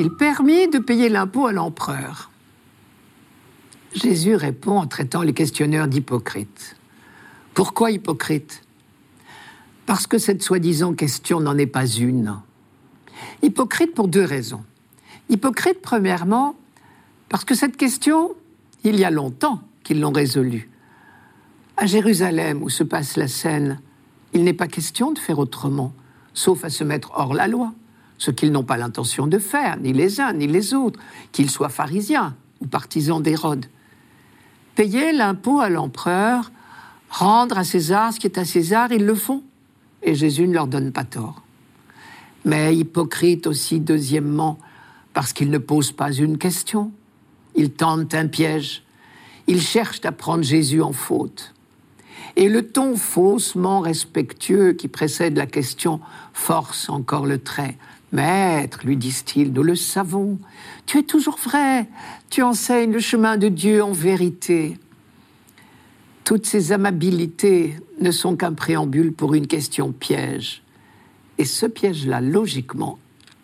Est-il 0.00 0.14
permis 0.14 0.66
de 0.66 0.78
payer 0.78 1.10
l'impôt 1.10 1.46
à 1.46 1.52
l'empereur? 1.52 2.30
Jésus 3.92 4.34
répond 4.34 4.78
en 4.78 4.86
traitant 4.86 5.20
les 5.20 5.34
questionneurs 5.34 5.88
d'hypocrites. 5.88 6.76
Pourquoi 7.52 7.90
hypocrite 7.90 8.62
Parce 9.84 10.06
que 10.06 10.16
cette 10.16 10.42
soi-disant 10.42 10.94
question 10.94 11.40
n'en 11.40 11.58
est 11.58 11.66
pas 11.66 11.86
une. 11.86 12.40
Hypocrite 13.42 13.94
pour 13.94 14.08
deux 14.08 14.24
raisons. 14.24 14.64
Hypocrite, 15.28 15.82
premièrement, 15.82 16.54
parce 17.28 17.44
que 17.44 17.54
cette 17.54 17.76
question, 17.76 18.34
il 18.84 18.98
y 18.98 19.04
a 19.04 19.10
longtemps 19.10 19.60
qu'ils 19.84 20.00
l'ont 20.00 20.12
résolue. 20.12 20.70
À 21.76 21.84
Jérusalem, 21.84 22.62
où 22.62 22.70
se 22.70 22.84
passe 22.84 23.18
la 23.18 23.28
scène, 23.28 23.82
il 24.32 24.44
n'est 24.44 24.54
pas 24.54 24.66
question 24.66 25.12
de 25.12 25.18
faire 25.18 25.38
autrement, 25.38 25.92
sauf 26.32 26.64
à 26.64 26.70
se 26.70 26.84
mettre 26.84 27.10
hors 27.16 27.34
la 27.34 27.48
loi, 27.48 27.74
ce 28.20 28.30
qu'ils 28.30 28.52
n'ont 28.52 28.62
pas 28.62 28.76
l'intention 28.76 29.26
de 29.26 29.40
faire, 29.40 29.78
ni 29.78 29.92
les 29.92 30.20
uns 30.20 30.32
ni 30.32 30.46
les 30.46 30.74
autres, 30.74 31.00
qu'ils 31.32 31.50
soient 31.50 31.70
pharisiens 31.70 32.36
ou 32.60 32.66
partisans 32.66 33.20
d'Hérode. 33.20 33.66
Payer 34.76 35.10
l'impôt 35.10 35.58
à 35.58 35.68
l'empereur 35.68 36.52
Rendre 37.10 37.58
à 37.58 37.64
César 37.64 38.12
ce 38.12 38.20
qui 38.20 38.28
est 38.28 38.38
à 38.38 38.44
César, 38.44 38.92
ils 38.92 39.04
le 39.04 39.16
font. 39.16 39.42
Et 40.02 40.14
Jésus 40.14 40.46
ne 40.46 40.54
leur 40.54 40.68
donne 40.68 40.92
pas 40.92 41.04
tort. 41.04 41.42
Mais 42.44 42.74
hypocrite 42.74 43.46
aussi, 43.46 43.80
deuxièmement, 43.80 44.58
parce 45.12 45.32
qu'ils 45.32 45.50
ne 45.50 45.58
posent 45.58 45.92
pas 45.92 46.12
une 46.12 46.38
question. 46.38 46.92
Ils 47.56 47.72
tentent 47.72 48.14
un 48.14 48.28
piège. 48.28 48.84
Ils 49.48 49.60
cherchent 49.60 50.04
à 50.04 50.12
prendre 50.12 50.44
Jésus 50.44 50.80
en 50.80 50.92
faute. 50.92 51.52
Et 52.36 52.48
le 52.48 52.68
ton 52.68 52.96
faussement 52.96 53.80
respectueux 53.80 54.72
qui 54.72 54.86
précède 54.86 55.36
la 55.36 55.46
question 55.46 56.00
force 56.32 56.88
encore 56.88 57.26
le 57.26 57.38
trait. 57.38 57.76
Maître, 58.12 58.80
lui 58.84 58.96
disent-ils, 58.96 59.52
nous 59.52 59.62
le 59.62 59.76
savons, 59.76 60.38
tu 60.86 60.98
es 60.98 61.02
toujours 61.02 61.38
vrai, 61.38 61.88
tu 62.28 62.42
enseignes 62.42 62.92
le 62.92 62.98
chemin 62.98 63.36
de 63.36 63.48
Dieu 63.48 63.82
en 63.82 63.92
vérité. 63.92 64.78
Toutes 66.24 66.46
ces 66.46 66.72
amabilités 66.72 67.76
ne 68.00 68.10
sont 68.10 68.36
qu'un 68.36 68.52
préambule 68.52 69.12
pour 69.12 69.34
une 69.34 69.46
question 69.46 69.92
piège. 69.92 70.62
Et 71.38 71.44
ce 71.44 71.66
piège-là, 71.66 72.20
logiquement, 72.20 72.98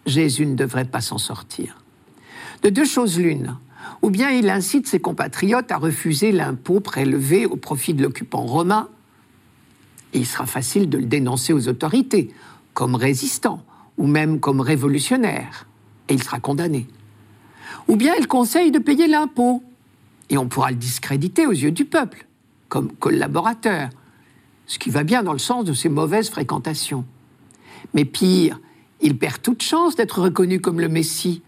Jésus 0.05 0.47
ne 0.47 0.55
devrait 0.55 0.85
pas 0.85 1.01
s'en 1.01 1.19
sortir. 1.19 1.79
De 2.63 2.69
deux 2.69 2.85
choses 2.85 3.19
l'une, 3.19 3.57
ou 4.03 4.11
bien 4.11 4.31
il 4.31 4.51
incite 4.51 4.87
ses 4.87 5.01
compatriotes 5.01 5.71
à 5.71 5.79
refuser 5.79 6.33
l'impôt 6.33 6.81
prélevé 6.81 7.47
au 7.47 7.57
profit 7.57 7.95
de 7.95 8.03
l'occupant 8.03 8.45
romain, 8.45 8.89
et 10.13 10.19
il 10.19 10.27
sera 10.27 10.47
facile 10.47 10.89
de 10.89 10.99
le 10.99 11.07
dénoncer 11.07 11.53
aux 11.53 11.69
autorités 11.69 12.33
comme 12.75 12.95
résistant 12.95 13.65
ou 13.99 14.07
même 14.07 14.41
comme 14.41 14.61
révolutionnaire, 14.61 15.67
et 16.09 16.15
il 16.15 16.23
sera 16.23 16.41
condamné. 16.41 16.87
Ou 17.89 17.97
bien 17.97 18.15
il 18.19 18.27
conseille 18.27 18.71
de 18.71 18.79
payer 18.79 19.07
l'impôt, 19.07 19.63
et 20.31 20.39
on 20.39 20.49
pourra 20.49 20.71
le 20.71 20.77
discréditer 20.77 21.47
aux 21.47 21.53
yeux 21.53 21.73
du 21.73 21.85
peuple 21.85 22.27
comme 22.69 22.93
collaborateur, 22.93 23.91
ce 24.67 24.79
qui 24.79 24.91
va 24.91 25.05
bien 25.05 25.23
dans 25.23 25.33
le 25.33 25.39
sens 25.39 25.65
de 25.65 25.73
ses 25.73 25.89
mauvaises 25.89 26.31
fréquentations. 26.31 27.05
Mais 27.95 28.05
pire, 28.05 28.61
il 29.01 29.17
perd 29.17 29.41
toute 29.41 29.63
chance 29.63 29.95
d'être 29.95 30.21
reconnu 30.21 30.61
comme 30.61 30.81
le 30.81 30.89
Messie, 30.89 31.43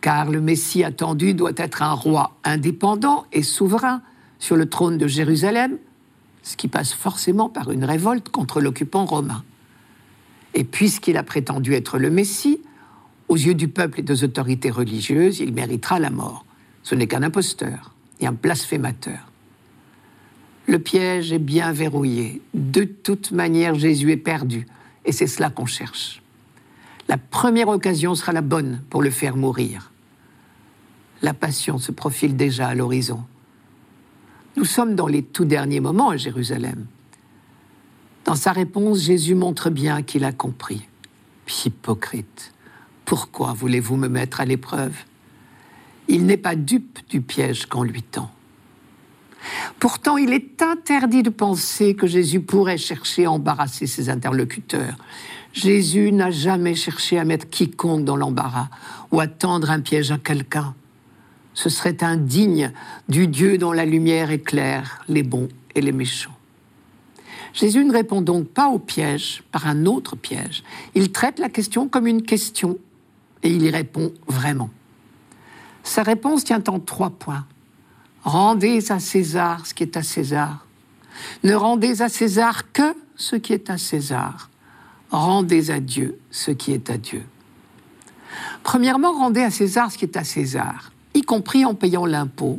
car 0.00 0.30
le 0.30 0.40
Messie 0.40 0.84
attendu 0.84 1.34
doit 1.34 1.52
être 1.56 1.82
un 1.82 1.92
roi 1.92 2.36
indépendant 2.44 3.24
et 3.32 3.42
souverain 3.42 4.02
sur 4.38 4.56
le 4.56 4.68
trône 4.68 4.98
de 4.98 5.06
Jérusalem, 5.06 5.78
ce 6.42 6.56
qui 6.56 6.68
passe 6.68 6.92
forcément 6.92 7.48
par 7.48 7.70
une 7.70 7.84
révolte 7.84 8.28
contre 8.28 8.60
l'occupant 8.60 9.04
romain. 9.04 9.44
Et 10.54 10.64
puisqu'il 10.64 11.16
a 11.16 11.22
prétendu 11.22 11.74
être 11.74 11.98
le 11.98 12.10
Messie, 12.10 12.60
aux 13.28 13.36
yeux 13.36 13.54
du 13.54 13.68
peuple 13.68 14.00
et 14.00 14.02
des 14.02 14.24
autorités 14.24 14.70
religieuses, 14.70 15.40
il 15.40 15.52
méritera 15.52 15.98
la 15.98 16.10
mort. 16.10 16.44
Ce 16.82 16.94
n'est 16.94 17.06
qu'un 17.06 17.22
imposteur 17.22 17.94
et 18.20 18.26
un 18.26 18.32
blasphémateur. 18.32 19.30
Le 20.66 20.78
piège 20.78 21.32
est 21.32 21.38
bien 21.38 21.72
verrouillé. 21.72 22.42
De 22.54 22.84
toute 22.84 23.32
manière, 23.32 23.74
Jésus 23.74 24.12
est 24.12 24.16
perdu, 24.16 24.66
et 25.04 25.12
c'est 25.12 25.26
cela 25.26 25.50
qu'on 25.50 25.66
cherche. 25.66 26.22
La 27.08 27.16
première 27.16 27.68
occasion 27.68 28.14
sera 28.14 28.32
la 28.32 28.42
bonne 28.42 28.82
pour 28.90 29.02
le 29.02 29.10
faire 29.10 29.36
mourir 29.36 29.92
la 31.22 31.34
passion 31.34 31.78
se 31.78 31.92
profile 31.92 32.36
déjà 32.36 32.68
à 32.68 32.74
l'horizon. 32.74 33.24
Nous 34.56 34.64
sommes 34.64 34.94
dans 34.94 35.06
les 35.06 35.22
tout 35.22 35.44
derniers 35.44 35.80
moments 35.80 36.10
à 36.10 36.16
Jérusalem. 36.16 36.86
Dans 38.24 38.36
sa 38.36 38.52
réponse, 38.52 39.00
Jésus 39.00 39.34
montre 39.34 39.70
bien 39.70 40.02
qu'il 40.02 40.24
a 40.24 40.32
compris. 40.32 40.88
Hypocrite, 41.64 42.52
pourquoi 43.04 43.52
voulez-vous 43.52 43.96
me 43.96 44.08
mettre 44.08 44.40
à 44.40 44.44
l'épreuve? 44.44 44.94
Il 46.08 46.24
n'est 46.24 46.36
pas 46.36 46.54
dupe 46.54 46.98
du 47.08 47.20
piège 47.20 47.66
qu'on 47.66 47.82
lui 47.82 48.02
tend. 48.02 48.30
Pourtant, 49.78 50.16
il 50.16 50.32
est 50.32 50.62
interdit 50.62 51.22
de 51.22 51.30
penser 51.30 51.94
que 51.94 52.06
Jésus 52.06 52.40
pourrait 52.40 52.78
chercher 52.78 53.24
à 53.24 53.32
embarrasser 53.32 53.86
ses 53.86 54.08
interlocuteurs. 54.08 54.96
Jésus 55.52 56.12
n'a 56.12 56.30
jamais 56.30 56.74
cherché 56.74 57.18
à 57.18 57.24
mettre 57.24 57.48
quiconque 57.50 58.04
dans 58.04 58.16
l'embarras 58.16 58.68
ou 59.10 59.20
à 59.20 59.26
tendre 59.26 59.70
un 59.70 59.80
piège 59.80 60.12
à 60.12 60.18
quelqu'un. 60.18 60.74
Ce 61.54 61.68
serait 61.68 62.02
indigne 62.02 62.72
du 63.08 63.26
Dieu 63.26 63.58
dont 63.58 63.72
la 63.72 63.84
lumière 63.84 64.30
éclaire 64.30 65.04
les 65.08 65.22
bons 65.22 65.48
et 65.74 65.80
les 65.80 65.92
méchants. 65.92 66.36
Jésus 67.52 67.84
ne 67.84 67.92
répond 67.92 68.22
donc 68.22 68.48
pas 68.48 68.68
au 68.68 68.78
piège 68.78 69.42
par 69.52 69.66
un 69.66 69.86
autre 69.86 70.16
piège. 70.16 70.62
Il 70.94 71.12
traite 71.12 71.38
la 71.38 71.48
question 71.48 71.88
comme 71.88 72.06
une 72.06 72.22
question 72.22 72.78
et 73.42 73.50
il 73.50 73.62
y 73.62 73.70
répond 73.70 74.12
vraiment. 74.26 74.70
Sa 75.82 76.02
réponse 76.02 76.44
tient 76.44 76.62
en 76.68 76.80
trois 76.80 77.10
points. 77.10 77.46
Rendez 78.22 78.90
à 78.90 79.00
César 79.00 79.66
ce 79.66 79.74
qui 79.74 79.82
est 79.82 79.96
à 79.96 80.02
César. 80.02 80.66
Ne 81.44 81.54
rendez 81.54 82.00
à 82.02 82.08
César 82.08 82.72
que 82.72 82.94
ce 83.16 83.36
qui 83.36 83.52
est 83.52 83.68
à 83.68 83.78
César. 83.78 84.48
Rendez 85.10 85.70
à 85.70 85.80
Dieu 85.80 86.18
ce 86.30 86.50
qui 86.50 86.72
est 86.72 86.88
à 86.88 86.96
Dieu. 86.96 87.24
Premièrement, 88.62 89.12
rendez 89.12 89.42
à 89.42 89.50
César 89.50 89.92
ce 89.92 89.98
qui 89.98 90.06
est 90.06 90.16
à 90.16 90.24
César 90.24 90.92
y 91.14 91.22
compris 91.22 91.64
en 91.64 91.74
payant 91.74 92.06
l'impôt, 92.06 92.58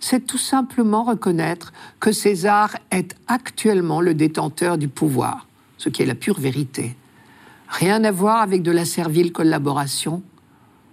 c'est 0.00 0.26
tout 0.26 0.38
simplement 0.38 1.04
reconnaître 1.04 1.72
que 2.00 2.10
César 2.10 2.76
est 2.90 3.14
actuellement 3.28 4.00
le 4.00 4.14
détenteur 4.14 4.78
du 4.78 4.88
pouvoir, 4.88 5.46
ce 5.76 5.90
qui 5.90 6.02
est 6.02 6.06
la 6.06 6.14
pure 6.14 6.40
vérité. 6.40 6.96
Rien 7.68 8.02
à 8.04 8.10
voir 8.10 8.40
avec 8.40 8.62
de 8.62 8.72
la 8.72 8.84
servile 8.84 9.32
collaboration. 9.32 10.22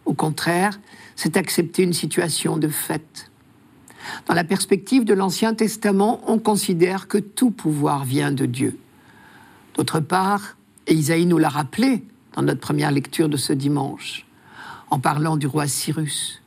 Au 0.06 0.13
contraire, 0.13 0.80
c'est 1.15 1.38
accepter 1.38 1.84
une 1.84 1.93
situation 1.93 2.58
de 2.58 2.67
fait. 2.67 3.32
Dans 4.28 4.34
la 4.34 4.43
perspective 4.43 5.04
de 5.04 5.13
l'Ancien 5.13 5.54
Testament, 5.54 6.22
on 6.28 6.38
considère 6.38 7.08
que 7.08 7.17
tout 7.17 7.52
pouvoir 7.52 8.04
vient 8.06 8.32
de 8.32 8.46
Dieu. 8.46 8.78
D'autre 9.76 10.00
part, 10.00 10.58
et 10.86 10.93
Isaïe 10.93 11.26
nous 11.26 11.38
l'a 11.38 11.50
rappelé 11.50 12.04
dans 12.34 12.41
notre 12.41 12.60
première 12.60 12.91
lecture 12.91 13.30
de 13.30 13.38
ce 13.38 13.54
dimanche, 13.54 14.26
en 14.89 15.00
parlant 15.00 15.38
du 15.38 15.48
roi 15.48 15.67
Cyrus, 15.67 16.41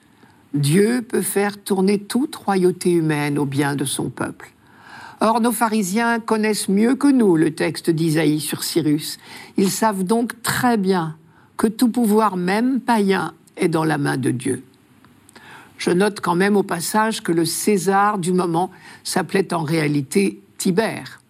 Dieu 0.54 1.02
peut 1.02 1.22
faire 1.22 1.62
tourner 1.62 1.98
toute 1.98 2.34
royauté 2.34 2.90
humaine 2.90 3.38
au 3.38 3.44
bien 3.44 3.76
de 3.76 3.84
son 3.84 4.10
peuple. 4.10 4.52
Or, 5.20 5.40
nos 5.40 5.52
pharisiens 5.52 6.18
connaissent 6.18 6.68
mieux 6.68 6.96
que 6.96 7.06
nous 7.06 7.36
le 7.36 7.54
texte 7.54 7.90
d'Isaïe 7.90 8.40
sur 8.40 8.64
Cyrus. 8.64 9.18
Ils 9.56 9.70
savent 9.70 10.02
donc 10.02 10.42
très 10.42 10.76
bien 10.76 11.16
que 11.56 11.66
tout 11.66 11.90
pouvoir, 11.90 12.36
même 12.36 12.80
païen, 12.80 13.34
est 13.56 13.68
dans 13.68 13.84
la 13.84 13.98
main 13.98 14.16
de 14.16 14.30
Dieu. 14.30 14.64
Je 15.76 15.90
note 15.90 16.20
quand 16.20 16.34
même 16.34 16.56
au 16.56 16.62
passage 16.62 17.22
que 17.22 17.32
le 17.32 17.44
César 17.44 18.18
du 18.18 18.32
moment 18.32 18.70
s'appelait 19.04 19.54
en 19.54 19.62
réalité 19.62 20.40
Tibère. 20.58 21.20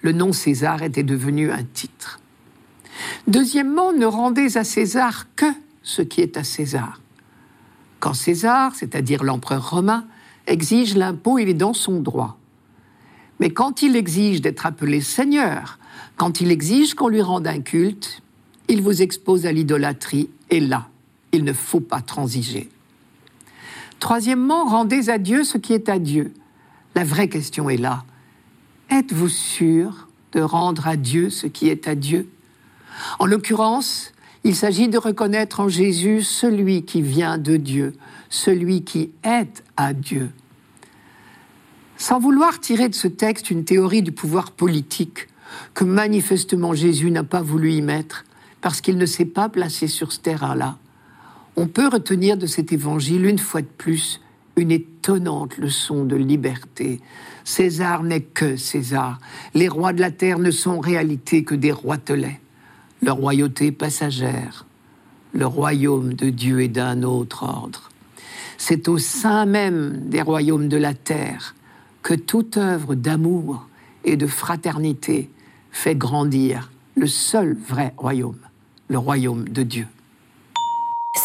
Le 0.00 0.12
nom 0.12 0.32
César 0.32 0.82
était 0.82 1.02
devenu 1.02 1.50
un 1.50 1.64
titre. 1.64 2.20
Deuxièmement, 3.26 3.92
ne 3.92 4.06
rendez 4.06 4.56
à 4.56 4.64
César 4.64 5.26
que 5.36 5.46
ce 5.82 6.02
qui 6.02 6.22
est 6.22 6.36
à 6.36 6.44
César. 6.44 7.00
Quand 8.04 8.12
César, 8.12 8.74
c'est-à-dire 8.74 9.24
l'empereur 9.24 9.70
romain, 9.70 10.04
exige 10.46 10.94
l'impôt, 10.94 11.38
il 11.38 11.48
est 11.48 11.54
dans 11.54 11.72
son 11.72 12.00
droit. 12.00 12.36
Mais 13.40 13.48
quand 13.48 13.80
il 13.80 13.96
exige 13.96 14.42
d'être 14.42 14.66
appelé 14.66 15.00
Seigneur, 15.00 15.78
quand 16.18 16.42
il 16.42 16.50
exige 16.50 16.92
qu'on 16.92 17.08
lui 17.08 17.22
rende 17.22 17.46
un 17.46 17.62
culte, 17.62 18.20
il 18.68 18.82
vous 18.82 19.00
expose 19.00 19.46
à 19.46 19.52
l'idolâtrie, 19.52 20.28
et 20.50 20.60
là, 20.60 20.90
il 21.32 21.44
ne 21.44 21.54
faut 21.54 21.80
pas 21.80 22.02
transiger. 22.02 22.68
Troisièmement, 24.00 24.66
rendez 24.66 25.08
à 25.08 25.16
Dieu 25.16 25.42
ce 25.42 25.56
qui 25.56 25.72
est 25.72 25.88
à 25.88 25.98
Dieu. 25.98 26.34
La 26.94 27.04
vraie 27.04 27.30
question 27.30 27.70
est 27.70 27.78
là. 27.78 28.04
Êtes-vous 28.90 29.30
sûr 29.30 30.08
de 30.32 30.42
rendre 30.42 30.86
à 30.88 30.96
Dieu 30.96 31.30
ce 31.30 31.46
qui 31.46 31.70
est 31.70 31.88
à 31.88 31.94
Dieu? 31.94 32.28
En 33.18 33.24
l'occurrence, 33.24 34.12
il 34.44 34.54
s'agit 34.54 34.88
de 34.88 34.98
reconnaître 34.98 35.60
en 35.60 35.68
Jésus 35.68 36.22
celui 36.22 36.84
qui 36.84 37.00
vient 37.00 37.38
de 37.38 37.56
Dieu, 37.56 37.94
celui 38.28 38.84
qui 38.84 39.10
est 39.24 39.64
à 39.78 39.94
Dieu. 39.94 40.30
Sans 41.96 42.20
vouloir 42.20 42.60
tirer 42.60 42.90
de 42.90 42.94
ce 42.94 43.08
texte 43.08 43.50
une 43.50 43.64
théorie 43.64 44.02
du 44.02 44.12
pouvoir 44.12 44.50
politique 44.50 45.28
que 45.72 45.84
manifestement 45.84 46.74
Jésus 46.74 47.10
n'a 47.10 47.24
pas 47.24 47.40
voulu 47.40 47.72
y 47.72 47.80
mettre 47.80 48.24
parce 48.60 48.82
qu'il 48.82 48.98
ne 48.98 49.06
s'est 49.06 49.24
pas 49.24 49.48
placé 49.48 49.88
sur 49.88 50.12
ce 50.12 50.20
terrain-là, 50.20 50.76
on 51.56 51.66
peut 51.66 51.88
retenir 51.88 52.36
de 52.36 52.46
cet 52.46 52.72
évangile 52.72 53.24
une 53.24 53.38
fois 53.38 53.62
de 53.62 53.66
plus 53.66 54.20
une 54.56 54.70
étonnante 54.70 55.56
leçon 55.56 56.04
de 56.04 56.16
liberté. 56.16 57.00
César 57.44 58.02
n'est 58.02 58.20
que 58.20 58.56
César. 58.56 59.20
Les 59.54 59.68
rois 59.68 59.92
de 59.92 60.00
la 60.00 60.10
terre 60.10 60.38
ne 60.38 60.50
sont 60.50 60.72
en 60.72 60.80
réalité 60.80 61.44
que 61.44 61.54
des 61.54 61.72
roitelets 61.72 62.40
leur 63.04 63.16
royauté 63.16 63.70
passagère. 63.70 64.64
Le 65.32 65.46
royaume 65.46 66.14
de 66.14 66.30
Dieu 66.30 66.62
est 66.62 66.68
d'un 66.68 67.02
autre 67.02 67.42
ordre. 67.42 67.90
C'est 68.56 68.88
au 68.88 68.98
sein 68.98 69.46
même 69.46 70.08
des 70.08 70.22
royaumes 70.22 70.68
de 70.68 70.76
la 70.76 70.94
terre 70.94 71.54
que 72.02 72.14
toute 72.14 72.56
œuvre 72.56 72.94
d'amour 72.94 73.66
et 74.04 74.16
de 74.16 74.26
fraternité 74.26 75.30
fait 75.70 75.96
grandir 75.96 76.70
le 76.94 77.06
seul 77.06 77.56
vrai 77.68 77.92
royaume, 77.96 78.38
le 78.88 78.98
royaume 78.98 79.48
de 79.48 79.62
Dieu. 79.62 79.86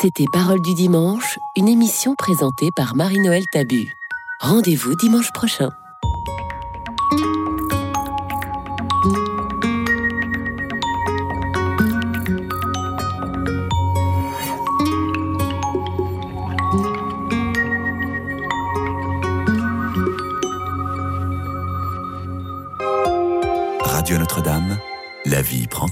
C'était 0.02 0.26
Parole 0.34 0.62
du 0.62 0.74
dimanche, 0.74 1.38
une 1.56 1.68
émission 1.68 2.16
présentée 2.16 2.70
par 2.76 2.96
Marie-Noël 2.96 3.44
Tabu. 3.52 3.86
Rendez-vous 4.42 4.96
dimanche 4.96 5.32
prochain. 5.34 5.70